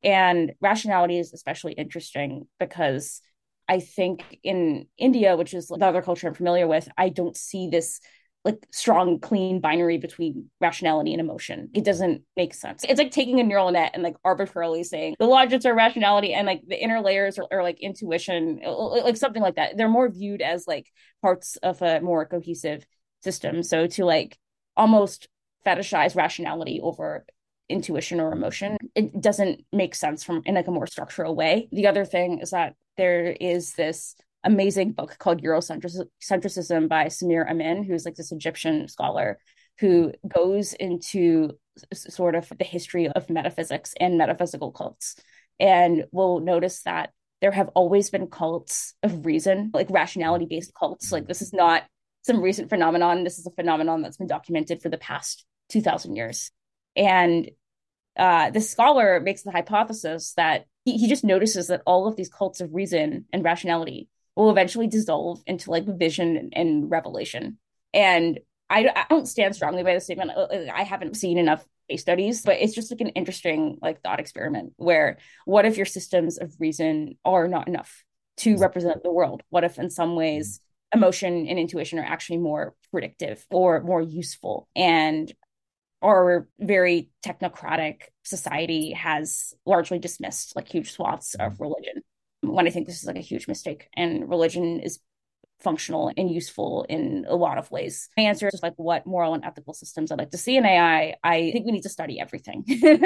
[0.03, 3.21] And rationality is especially interesting because
[3.69, 7.69] I think in India, which is the other culture I'm familiar with, I don't see
[7.69, 8.01] this
[8.45, 11.69] like strong clean binary between rationality and emotion.
[11.75, 12.85] It doesn't make sense.
[12.89, 16.47] It's like taking a neural net and like arbitrarily saying the logits are rationality and
[16.47, 19.77] like the inner layers are, are like intuition like something like that.
[19.77, 20.87] They're more viewed as like
[21.23, 22.87] parts of a more cohesive
[23.25, 23.65] system.
[23.65, 24.39] So to like
[24.77, 25.27] almost
[25.67, 27.27] fetishize rationality over
[27.69, 31.87] intuition or emotion it doesn't make sense from in like a more structural way the
[31.87, 34.15] other thing is that there is this
[34.47, 39.39] amazing book called Eurocentricism by Samir Amin, who's like this Egyptian scholar
[39.79, 41.51] who goes into
[41.93, 45.17] sort of the history of metaphysics and metaphysical cults.
[45.61, 47.11] And we'll notice that
[47.43, 51.13] there have always been cults of reason, like rationality based cults.
[51.13, 51.83] Like this is not
[52.23, 53.25] some recent phenomenon.
[53.25, 56.51] This is a phenomenon that's been documented for the past 2000 years.
[56.97, 57.51] And
[58.17, 62.31] uh, this scholar makes the hypothesis that he, he just notices that all of these
[62.31, 67.59] cults of reason and rationality will eventually dissolve into like vision and revelation.
[67.93, 70.33] And I, I don't stand strongly by the statement.
[70.37, 74.03] Uh, uh, I haven't seen enough case studies, but it's just like an interesting like
[74.03, 78.05] thought experiment where what if your systems of reason are not enough
[78.39, 79.43] to represent the world?
[79.51, 80.61] What if in some ways
[80.93, 85.33] emotion and intuition are actually more predictive or more useful and
[86.07, 91.63] our very technocratic society has largely dismissed like huge swaths of mm-hmm.
[91.63, 92.03] religion
[92.43, 93.89] when I think this is like a huge mistake.
[93.97, 95.01] And religion is
[95.61, 98.09] functional and useful in a lot of ways.
[98.17, 101.17] My answer is like what moral and ethical systems I'd like to see in AI.
[101.25, 102.65] I think we need to study everything,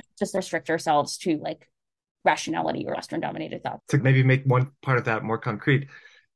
[0.19, 1.69] just restrict ourselves to like
[2.25, 3.81] rationality or Western dominated thought.
[3.89, 5.89] To maybe make one part of that more concrete,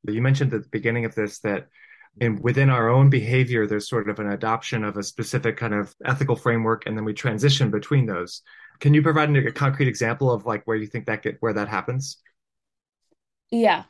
[0.08, 1.66] you mentioned at the beginning of this that
[2.20, 5.94] in within our own behavior, there's sort of an adoption of a specific kind of
[6.04, 8.42] ethical framework, and then we transition between those.
[8.80, 11.68] Can you provide a concrete example of like where you think that get where that
[11.68, 12.18] happens?
[13.50, 13.84] Yeah.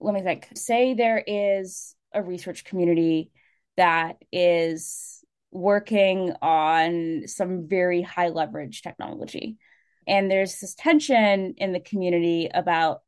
[0.00, 0.48] Let me think.
[0.54, 3.30] Say there is a research community
[3.76, 9.58] that is working on some very high leverage technology.
[10.06, 13.02] And there's this tension in the community about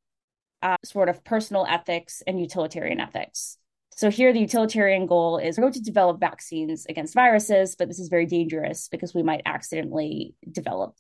[0.60, 3.58] uh, sort of personal ethics and utilitarian ethics.
[3.97, 7.99] So here, the utilitarian goal is we're going to develop vaccines against viruses, but this
[7.99, 10.97] is very dangerous because we might accidentally develop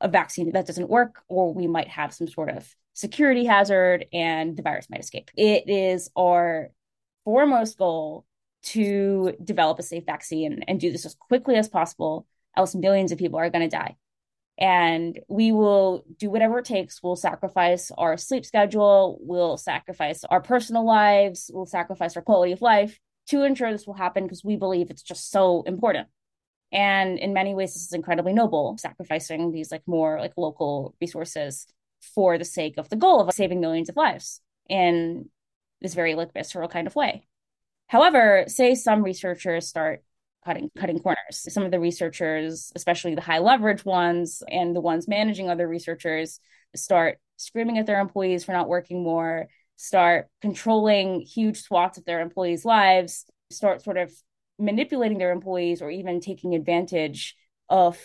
[0.00, 4.56] a vaccine that doesn't work, or we might have some sort of security hazard and
[4.56, 5.30] the virus might escape.
[5.36, 6.70] It is our
[7.24, 8.26] foremost goal
[8.64, 12.26] to develop a safe vaccine and do this as quickly as possible,
[12.56, 13.96] else millions of people are going to die
[14.58, 17.02] and we will do whatever it takes.
[17.02, 22.62] We'll sacrifice our sleep schedule, we'll sacrifice our personal lives, we'll sacrifice our quality of
[22.62, 22.98] life
[23.28, 26.08] to ensure this will happen because we believe it's just so important.
[26.72, 31.66] And in many ways, this is incredibly noble, sacrificing these like more like local resources
[32.14, 35.28] for the sake of the goal of saving millions of lives in
[35.80, 37.26] this very like visceral kind of way.
[37.88, 40.02] However, say some researchers start
[40.46, 41.18] cutting cutting corners.
[41.52, 46.40] Some of the researchers, especially the high leverage ones and the ones managing other researchers,
[46.74, 52.20] start screaming at their employees for not working more, start controlling huge swaths of their
[52.20, 54.12] employees' lives, start sort of
[54.58, 57.36] manipulating their employees or even taking advantage
[57.68, 57.98] of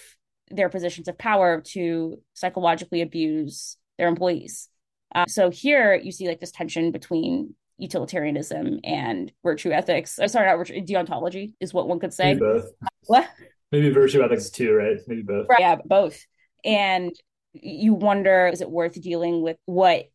[0.50, 4.68] their positions of power to psychologically abuse their employees.
[5.14, 10.20] Uh, so here you see like this tension between utilitarianism and virtue ethics.
[10.20, 12.36] I'm sorry, not virtue, deontology is what one could say.
[12.36, 12.72] Maybe both.
[13.08, 13.30] What?
[13.72, 14.98] Maybe virtue ethics too, right?
[15.08, 15.48] Maybe both.
[15.50, 16.24] Right, yeah, both.
[16.64, 17.12] And
[17.54, 20.06] you wonder, is it worth dealing with what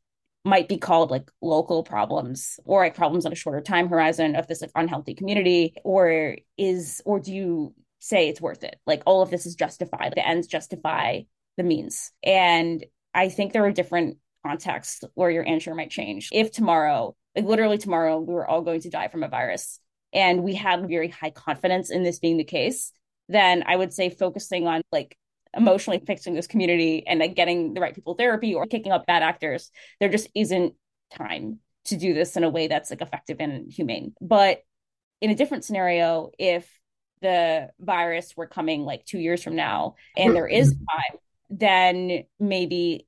[0.45, 4.47] might be called like local problems or like problems on a shorter time horizon of
[4.47, 9.23] this like unhealthy community or is or do you say it's worth it like all
[9.23, 11.21] of this is justified the ends justify
[11.57, 16.53] the means and i think there are different contexts where your answer might change if
[16.53, 19.79] tomorrow like literally tomorrow we were all going to die from a virus.
[20.13, 22.93] And we had very high confidence in this being the case.
[23.29, 25.17] Then i would say focusing on like
[25.57, 29.23] emotionally fixing this community and like getting the right people therapy or kicking up bad
[29.23, 29.71] actors
[30.01, 30.75] there just isn't
[31.11, 34.15] time to do this in a way that's like effective and humane.
[34.21, 34.63] But
[35.21, 36.71] in a different scenario if
[37.23, 41.19] the virus were coming like two years from now and there is time
[41.49, 43.07] then maybe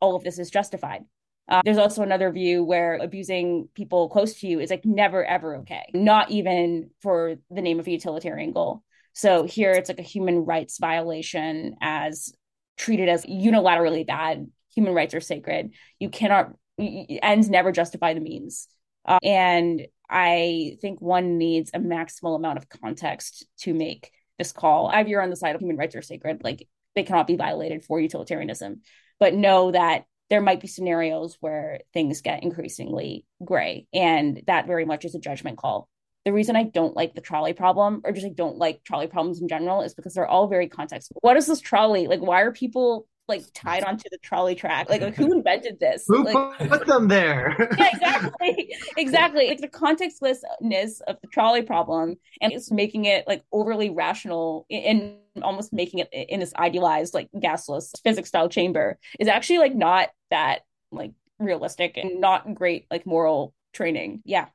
[0.00, 1.04] all of this is justified
[1.48, 5.56] uh, there's also another view where abusing people close to you is like never, ever
[5.56, 8.82] okay, not even for the name of a utilitarian goal.
[9.12, 12.32] So here it's like a human rights violation as
[12.78, 14.46] treated as unilaterally bad.
[14.74, 15.72] Human rights are sacred.
[15.98, 18.68] You cannot, ends never justify the means.
[19.04, 24.88] Uh, and I think one needs a maximal amount of context to make this call.
[24.88, 27.84] I veer on the side of human rights are sacred, like they cannot be violated
[27.84, 28.82] for utilitarianism,
[29.18, 33.86] but know that there might be scenarios where things get increasingly gray.
[33.92, 35.88] And that very much is a judgment call.
[36.24, 39.40] The reason I don't like the trolley problem, or just like don't like trolley problems
[39.40, 41.12] in general, is because they're all very context.
[41.20, 42.06] What is this trolley?
[42.06, 44.88] Like, why are people like tied onto the trolley track.
[44.88, 46.04] Like, like who invented this?
[46.06, 47.56] Who like, put them there?
[47.78, 49.48] yeah, exactly, exactly.
[49.48, 55.16] Like the contextlessness of the trolley problem, and it's making it like overly rational and
[55.40, 60.10] almost making it in this idealized, like gasless physics style chamber is actually like not
[60.30, 60.60] that
[60.90, 64.22] like realistic and not great like moral training.
[64.24, 64.46] Yeah.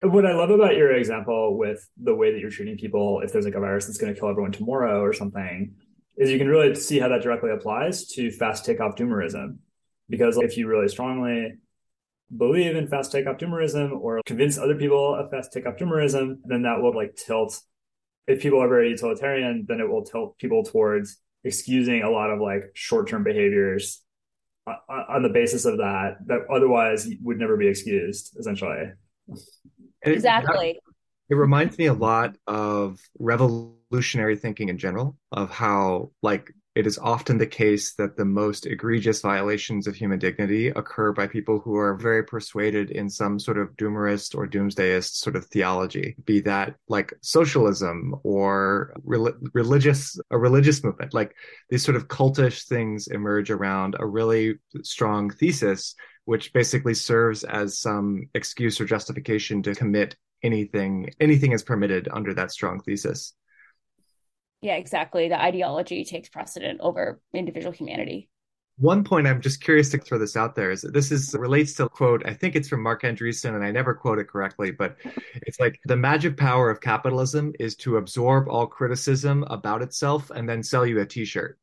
[0.00, 3.44] What I love about your example with the way that you're treating people, if there's
[3.44, 5.74] like a virus that's going to kill everyone tomorrow or something,
[6.16, 9.58] is you can really see how that directly applies to fast takeoff doomerism.
[10.08, 11.54] Because if you really strongly
[12.34, 16.80] believe in fast takeoff doomerism or convince other people of fast takeoff doomerism, then that
[16.80, 17.60] will like tilt.
[18.28, 22.40] If people are very utilitarian, then it will tilt people towards excusing a lot of
[22.40, 24.02] like short term behaviors
[24.88, 28.92] on the basis of that that otherwise would never be excused essentially.
[30.02, 30.78] Exactly.
[31.30, 36.96] it reminds me a lot of revolutionary thinking in general, of how, like, it is
[36.98, 41.74] often the case that the most egregious violations of human dignity occur by people who
[41.74, 46.76] are very persuaded in some sort of doomerist or doomsdayist sort of theology, be that
[46.88, 51.12] like socialism or re- religious, a religious movement.
[51.12, 51.34] Like
[51.68, 54.54] these sort of cultish things emerge around a really
[54.84, 60.14] strong thesis which basically serves as some excuse or justification to commit
[60.44, 63.32] anything anything is permitted under that strong thesis
[64.60, 68.28] yeah exactly the ideology takes precedent over individual humanity
[68.78, 71.88] one point i'm just curious to throw this out there is this is relates to
[71.88, 74.96] quote i think it's from Marc Andreessen and i never quote it correctly but
[75.42, 80.48] it's like the magic power of capitalism is to absorb all criticism about itself and
[80.48, 81.58] then sell you a t-shirt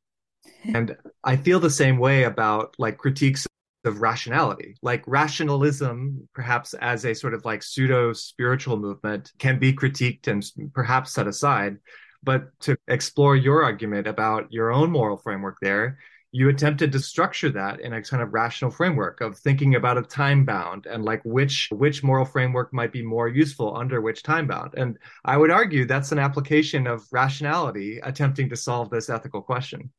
[0.74, 3.48] and i feel the same way about like critiques
[3.86, 4.76] of rationality.
[4.82, 10.44] Like rationalism, perhaps as a sort of like pseudo spiritual movement, can be critiqued and
[10.74, 11.78] perhaps set aside.
[12.26, 16.00] But to explore your argument about your own moral framework there,
[16.36, 20.02] you attempted to structure that in a kind of rational framework of thinking about a
[20.02, 24.46] time bound and like which which moral framework might be more useful under which time
[24.46, 24.74] bound.
[24.76, 29.92] And i would argue that's an application of rationality attempting to solve this ethical question.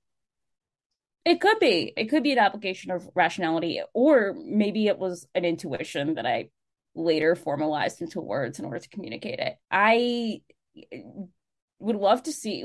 [1.25, 1.95] It could be.
[1.97, 6.51] It could be an application of rationality or maybe it was an intuition that i
[6.95, 9.57] later formalized into words in order to communicate it.
[9.71, 10.43] I
[11.79, 12.65] would love to see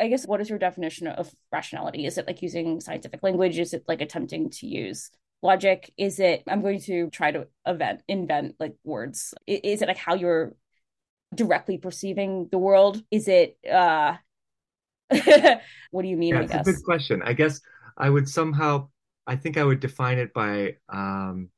[0.00, 2.06] i guess what is your definition of rationality?
[2.06, 3.58] Is it like using scientific language?
[3.58, 5.10] Is it like attempting to use
[5.42, 5.92] logic?
[5.98, 9.34] Is it i'm going to try to event invent like words.
[9.46, 10.54] Is it like how you're
[11.34, 13.02] directly perceiving the world?
[13.10, 14.16] Is it uh
[15.90, 17.22] what do you mean yeah, it's a good question.
[17.22, 17.60] I guess
[17.98, 18.88] i would somehow
[19.26, 21.50] i think i would define it by um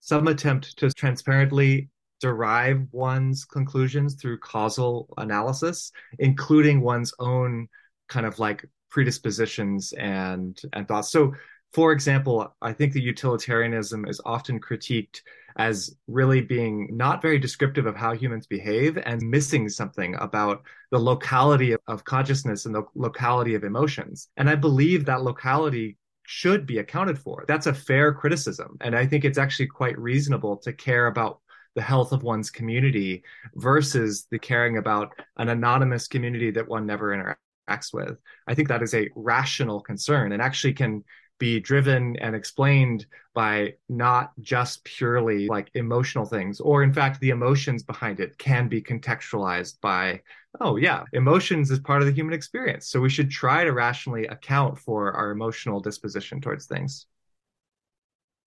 [0.00, 1.90] some attempt to transparently
[2.20, 7.68] derive one's conclusions through causal analysis, including one's own
[8.08, 11.10] kind of like predispositions and and thoughts.
[11.10, 11.34] So,
[11.72, 15.20] for example, I think the utilitarianism is often critiqued
[15.56, 20.98] as really being not very descriptive of how humans behave and missing something about the
[20.98, 24.28] locality of consciousness and the locality of emotions.
[24.36, 27.44] And I believe that locality should be accounted for.
[27.48, 28.76] That's a fair criticism.
[28.80, 31.40] And I think it's actually quite reasonable to care about
[31.74, 33.22] the health of one's community
[33.54, 38.18] versus the caring about an anonymous community that one never interacts with.
[38.46, 41.04] I think that is a rational concern and actually can
[41.38, 47.30] be driven and explained by not just purely like emotional things, or in fact, the
[47.30, 50.20] emotions behind it can be contextualized by,
[50.60, 52.88] oh, yeah, emotions is part of the human experience.
[52.88, 57.06] So we should try to rationally account for our emotional disposition towards things.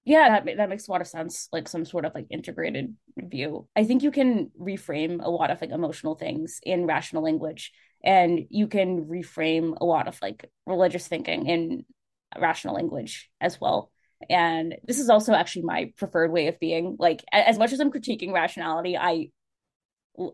[0.06, 1.48] Yeah, that, that makes a lot of sense.
[1.54, 3.68] Like some sort of like integrated view.
[3.76, 7.72] I think you can reframe a lot of like emotional things in rational language,
[8.04, 11.86] and you can reframe a lot of like religious thinking in
[12.38, 13.92] rational language as well.
[14.30, 16.98] And this is also actually my preferred way of being.
[17.00, 19.30] Like as much as I'm critiquing rationality, I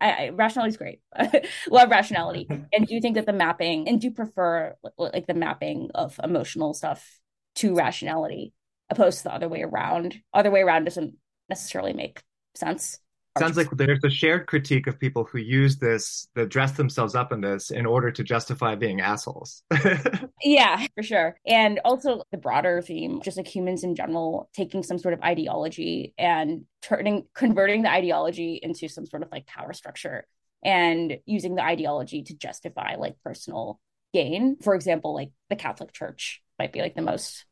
[0.01, 0.99] I, I, rationality is great.
[1.69, 5.33] Love rationality, and do you think that the mapping and do you prefer like the
[5.33, 7.07] mapping of emotional stuff
[7.55, 8.53] to rationality?
[8.89, 10.19] Opposed to the other way around.
[10.33, 11.15] Other way around doesn't
[11.49, 12.21] necessarily make
[12.55, 12.99] sense.
[13.37, 17.31] Sounds like there's a shared critique of people who use this, that dress themselves up
[17.31, 19.63] in this in order to justify being assholes.
[20.43, 21.37] yeah, for sure.
[21.45, 26.13] And also the broader theme, just like humans in general, taking some sort of ideology
[26.17, 30.25] and turning, converting the ideology into some sort of like power structure
[30.63, 33.79] and using the ideology to justify like personal
[34.11, 34.57] gain.
[34.61, 37.45] For example, like the Catholic Church might be like the most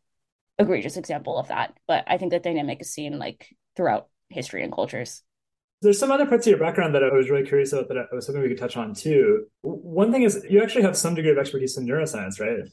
[0.59, 1.77] egregious example of that.
[1.87, 5.23] But I think that dynamic is seen like throughout history and cultures.
[5.81, 8.15] There's some other parts of your background that I was really curious about that I
[8.15, 9.45] was hoping we could touch on too.
[9.61, 12.67] One thing is you actually have some degree of expertise in neuroscience, right?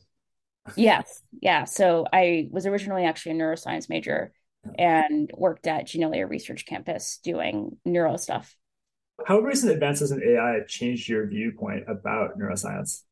[0.77, 1.23] yes.
[1.43, 1.65] Yeah.
[1.65, 4.33] So I was originally actually a neuroscience major
[4.79, 8.57] and worked at Janelia Research Campus doing neuro stuff.
[9.27, 13.03] How recent advances in AI changed your viewpoint about neuroscience?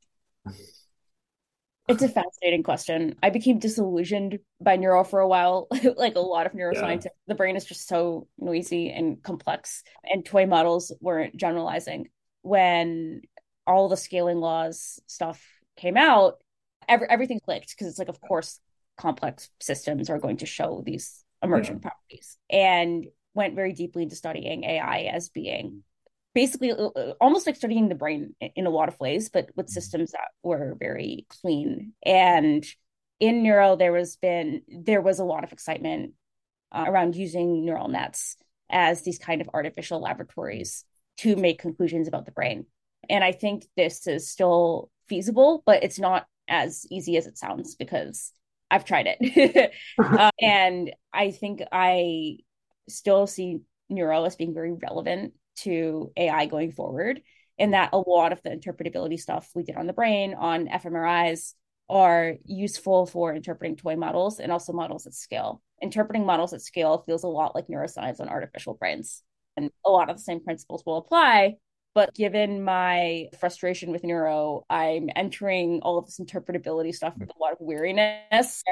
[1.88, 3.16] It's a fascinating question.
[3.22, 5.66] I became disillusioned by neuro for a while.
[5.96, 7.10] like a lot of neuroscientists, yeah.
[7.26, 12.08] the brain is just so noisy and complex, and toy models weren't generalizing.
[12.42, 13.22] When
[13.66, 15.44] all the scaling laws stuff
[15.76, 16.42] came out,
[16.88, 18.60] every, everything clicked because it's like, of course,
[18.96, 21.90] complex systems are going to show these emergent yeah.
[21.90, 25.82] properties, and went very deeply into studying AI as being
[26.34, 29.66] basically uh, uh, almost like studying the brain in a lot of ways, but with
[29.66, 29.72] mm-hmm.
[29.72, 31.92] systems that were very clean.
[32.04, 32.64] And
[33.20, 36.12] in neuro, there was been there was a lot of excitement
[36.72, 38.36] uh, around using neural nets
[38.70, 40.84] as these kind of artificial laboratories
[41.18, 42.66] to make conclusions about the brain.
[43.08, 47.74] And I think this is still feasible, but it's not as easy as it sounds
[47.74, 48.32] because
[48.70, 49.72] I've tried it.
[49.98, 52.38] uh, and I think I
[52.88, 57.22] still see neuro as being very relevant to AI going forward.
[57.58, 57.82] And mm-hmm.
[57.82, 61.54] that a lot of the interpretability stuff we did on the brain, on fMRIs,
[61.88, 65.62] are useful for interpreting toy models and also models at scale.
[65.82, 69.22] Interpreting models at scale feels a lot like neuroscience on artificial brains.
[69.56, 71.56] And a lot of the same principles will apply.
[71.94, 77.38] But given my frustration with neuro, I'm entering all of this interpretability stuff with a
[77.38, 78.62] lot of weariness.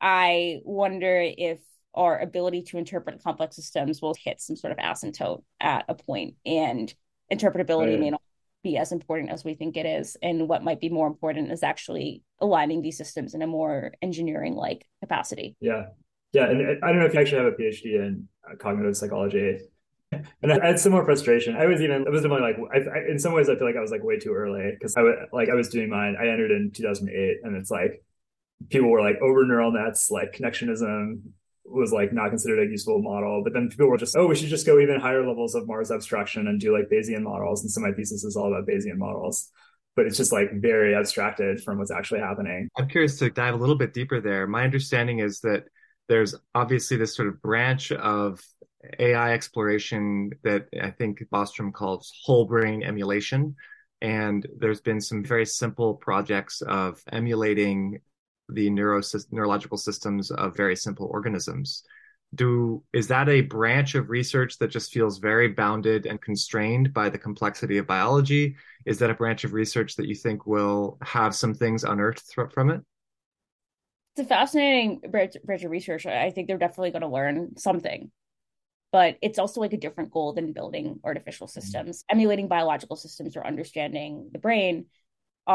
[0.00, 1.58] I wonder if
[1.94, 6.34] our ability to interpret complex systems will hit some sort of asymptote at a point
[6.46, 6.94] and
[7.32, 8.00] interpretability right.
[8.00, 8.22] may not
[8.62, 11.62] be as important as we think it is and what might be more important is
[11.62, 15.86] actually aligning these systems in a more engineering like capacity yeah
[16.32, 19.58] yeah and i don't know if you actually have a phd in uh, cognitive psychology
[20.42, 21.56] and I had similar frustration.
[21.56, 23.76] I was even, I was definitely like, I, I, in some ways, I feel like
[23.76, 26.16] I was like way too early because I was like, I was doing mine.
[26.20, 28.02] I entered in 2008, and it's like
[28.68, 31.20] people were like over neural nets, like connectionism
[31.64, 33.42] was like not considered a useful model.
[33.44, 35.90] But then people were just, oh, we should just go even higher levels of Marr's
[35.90, 37.62] abstraction and do like Bayesian models.
[37.62, 39.50] And so my thesis is all about Bayesian models
[39.96, 42.68] but it's just like very abstracted from what's actually happening.
[42.78, 44.46] I'm curious to dive a little bit deeper there.
[44.46, 45.64] My understanding is that
[46.08, 48.40] there's obviously this sort of branch of
[48.98, 53.56] AI exploration that I think Bostrom calls whole brain emulation.
[54.00, 58.00] And there's been some very simple projects of emulating
[58.54, 61.82] the neuro- neurological systems of very simple organisms.
[62.34, 67.08] Do is that a branch of research that just feels very bounded and constrained by
[67.08, 68.56] the complexity of biology?
[68.86, 72.70] Is that a branch of research that you think will have some things unearthed from
[72.70, 72.80] it?
[74.14, 76.06] It's a fascinating branch, branch of research.
[76.06, 78.10] I think they're definitely going to learn something
[78.92, 81.60] but it's also like a different goal than building artificial mm-hmm.
[81.60, 84.86] systems emulating biological systems or understanding the brain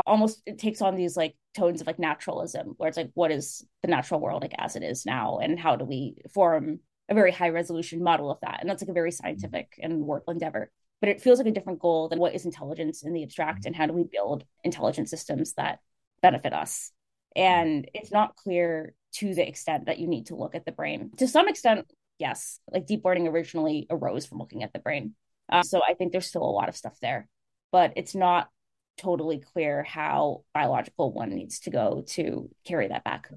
[0.06, 3.66] almost it takes on these like tones of like naturalism where it's like what is
[3.82, 5.40] the natural world like as it is now?
[5.40, 6.80] And how do we form
[7.10, 8.58] a very high resolution model of that?
[8.62, 9.24] And that's like a very mm-hmm.
[9.24, 10.72] scientific and work endeavor.
[11.02, 13.68] But it feels like a different goal than what is intelligence in the abstract mm-hmm.
[13.68, 15.80] and how do we build intelligent systems that
[16.22, 16.92] benefit us.
[17.36, 21.12] And it's not clear to the extent that you need to look at the brain.
[21.18, 21.86] To some extent
[22.20, 25.16] yes, like deep learning originally arose from looking at the brain.
[25.52, 27.28] Uh, so I think there's still a lot of stuff there,
[27.72, 28.50] but it's not
[28.98, 33.30] totally clear how biological one needs to go to carry that back.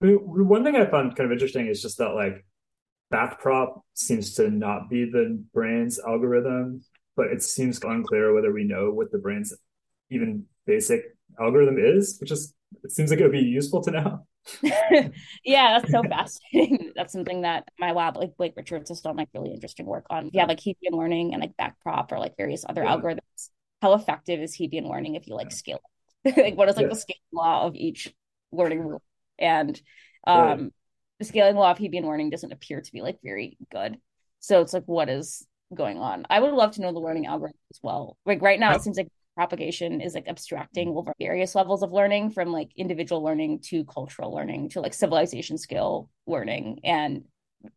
[0.00, 2.44] One thing I found kind of interesting is just that like
[3.12, 6.82] backprop seems to not be the brain's algorithm,
[7.16, 9.52] but it seems unclear whether we know what the brain's
[10.10, 11.02] even basic
[11.40, 14.26] algorithm is, which is it seems like it would be useful to know.
[15.44, 16.92] yeah, that's so fascinating.
[16.96, 20.30] that's something that my lab, like Blake Richards, has done like really interesting work on.
[20.32, 22.96] Yeah, like Hebbian learning and like backprop or like various other yeah.
[22.96, 23.50] algorithms.
[23.80, 25.80] How effective is Hebbian learning if you like scale?
[26.24, 26.90] like what is like yeah.
[26.90, 28.12] the scaling law of each
[28.52, 29.02] learning rule?
[29.38, 29.80] And
[30.26, 30.72] um right.
[31.20, 33.98] the scaling law of Hebbian learning doesn't appear to be like very good.
[34.40, 36.26] So it's like what is going on?
[36.30, 38.16] I would love to know the learning algorithm as well.
[38.24, 39.08] Like right now, it seems like
[39.38, 44.34] propagation is like abstracting over various levels of learning from like individual learning to cultural
[44.34, 47.22] learning to like civilization skill learning and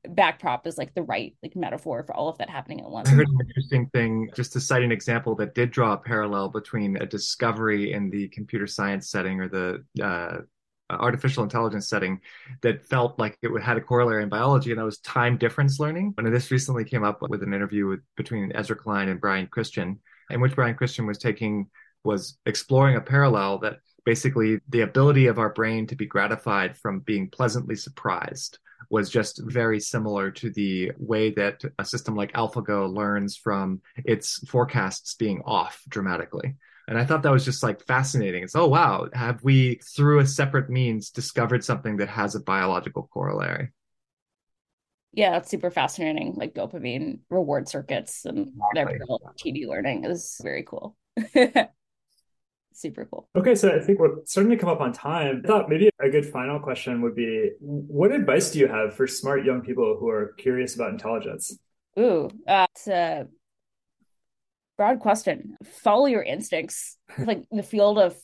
[0.08, 3.10] backprop is like the right like metaphor for all of that happening at once.
[3.10, 6.50] I heard an interesting thing, just to cite an example that did draw a parallel
[6.50, 10.42] between a discovery in the computer science setting or the uh,
[10.90, 12.20] artificial intelligence setting
[12.62, 16.14] that felt like it had a corollary in biology, and that was time difference learning.
[16.18, 20.00] And this recently came up with an interview with, between Ezra Klein and Brian Christian,
[20.30, 21.68] in which Brian Christian was taking
[22.04, 27.00] was exploring a parallel that basically the ability of our brain to be gratified from
[27.00, 28.58] being pleasantly surprised
[28.90, 34.40] was just very similar to the way that a system like AlphaGo learns from its
[34.48, 36.56] forecasts being off dramatically.
[36.88, 38.44] And I thought that was just like fascinating.
[38.44, 43.10] It's, oh, wow, have we, through a separate means, discovered something that has a biological
[43.14, 43.72] corollary?
[45.14, 46.34] yeah, it's super fascinating.
[46.36, 48.98] Like dopamine reward circuits and exactly.
[48.98, 50.96] their TD learning is very cool.
[52.74, 53.30] super cool.
[53.36, 55.42] Okay, so I think we're starting to come up on time.
[55.44, 59.08] I thought maybe a good final question would be what advice do you have for
[59.08, 61.58] smart young people who are curious about intelligence?
[62.00, 63.28] Ooh, uh, it's a
[64.78, 65.58] broad question.
[65.64, 66.98] Follow your instincts.
[67.18, 68.16] like the field of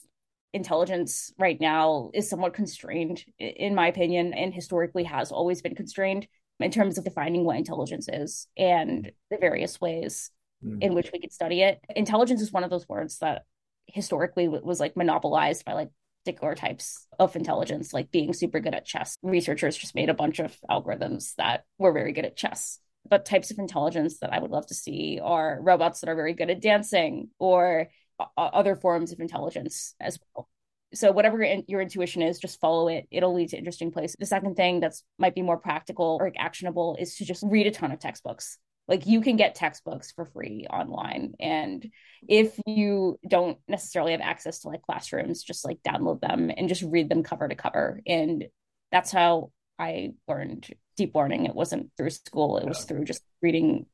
[0.54, 6.28] intelligence right now is somewhat constrained, in my opinion, and historically has always been constrained
[6.60, 10.32] in terms of defining what intelligence is and the various ways
[10.66, 10.82] mm.
[10.82, 11.80] in which we could study it.
[11.96, 13.44] Intelligence is one of those words that
[13.88, 15.90] historically was like monopolized by like
[16.26, 19.18] particular types of intelligence, like being super good at chess.
[19.24, 22.80] Researchers just made a bunch of algorithms that were very good at chess.
[23.10, 26.34] But types of intelligence that I would love to see are robots that are very
[26.34, 27.88] good at dancing or
[28.36, 30.50] other forms of intelligence as well
[30.94, 34.56] so whatever your intuition is just follow it it'll lead to interesting places the second
[34.56, 38.00] thing that's might be more practical or actionable is to just read a ton of
[38.00, 38.58] textbooks
[38.88, 41.90] like you can get textbooks for free online and
[42.28, 46.84] if you don't necessarily have access to like classrooms just like download them and just
[46.84, 48.02] read them cover to cover.
[48.06, 48.46] And
[48.92, 51.46] that's how i learned deep learning.
[51.46, 52.58] It wasn't through school.
[52.58, 53.86] It was through just reading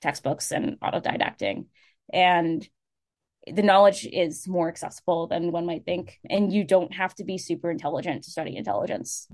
[0.00, 1.66] textbooks and autodidacting.
[2.12, 2.66] And
[3.52, 7.38] the knowledge is more accessible than one might think and you don't have to be
[7.38, 9.26] super intelligent to study intelligence.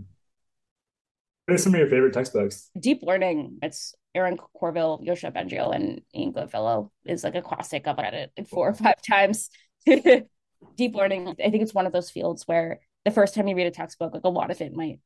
[1.45, 2.71] What are some of your favorite textbooks?
[2.79, 3.59] Deep learning.
[3.63, 8.49] It's aaron Courville yoshua bengio and ian goodfellow is like a classic i've read it
[8.49, 9.51] four or five times
[9.87, 13.67] deep learning i think it's one of those fields where the first time you read
[13.67, 14.99] a textbook like a lot of it might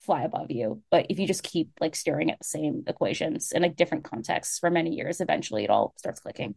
[0.00, 0.82] fly above you.
[0.90, 4.58] But if you just keep like staring at the same equations in like different contexts
[4.58, 6.54] for many years, eventually it all starts clicking.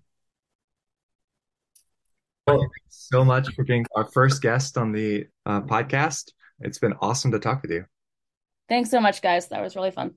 [2.48, 6.32] Well, so much for being our first guest on the uh, podcast.
[6.60, 7.86] It's been awesome to talk with you.
[8.68, 9.48] Thanks so much, guys.
[9.50, 10.16] That was really fun.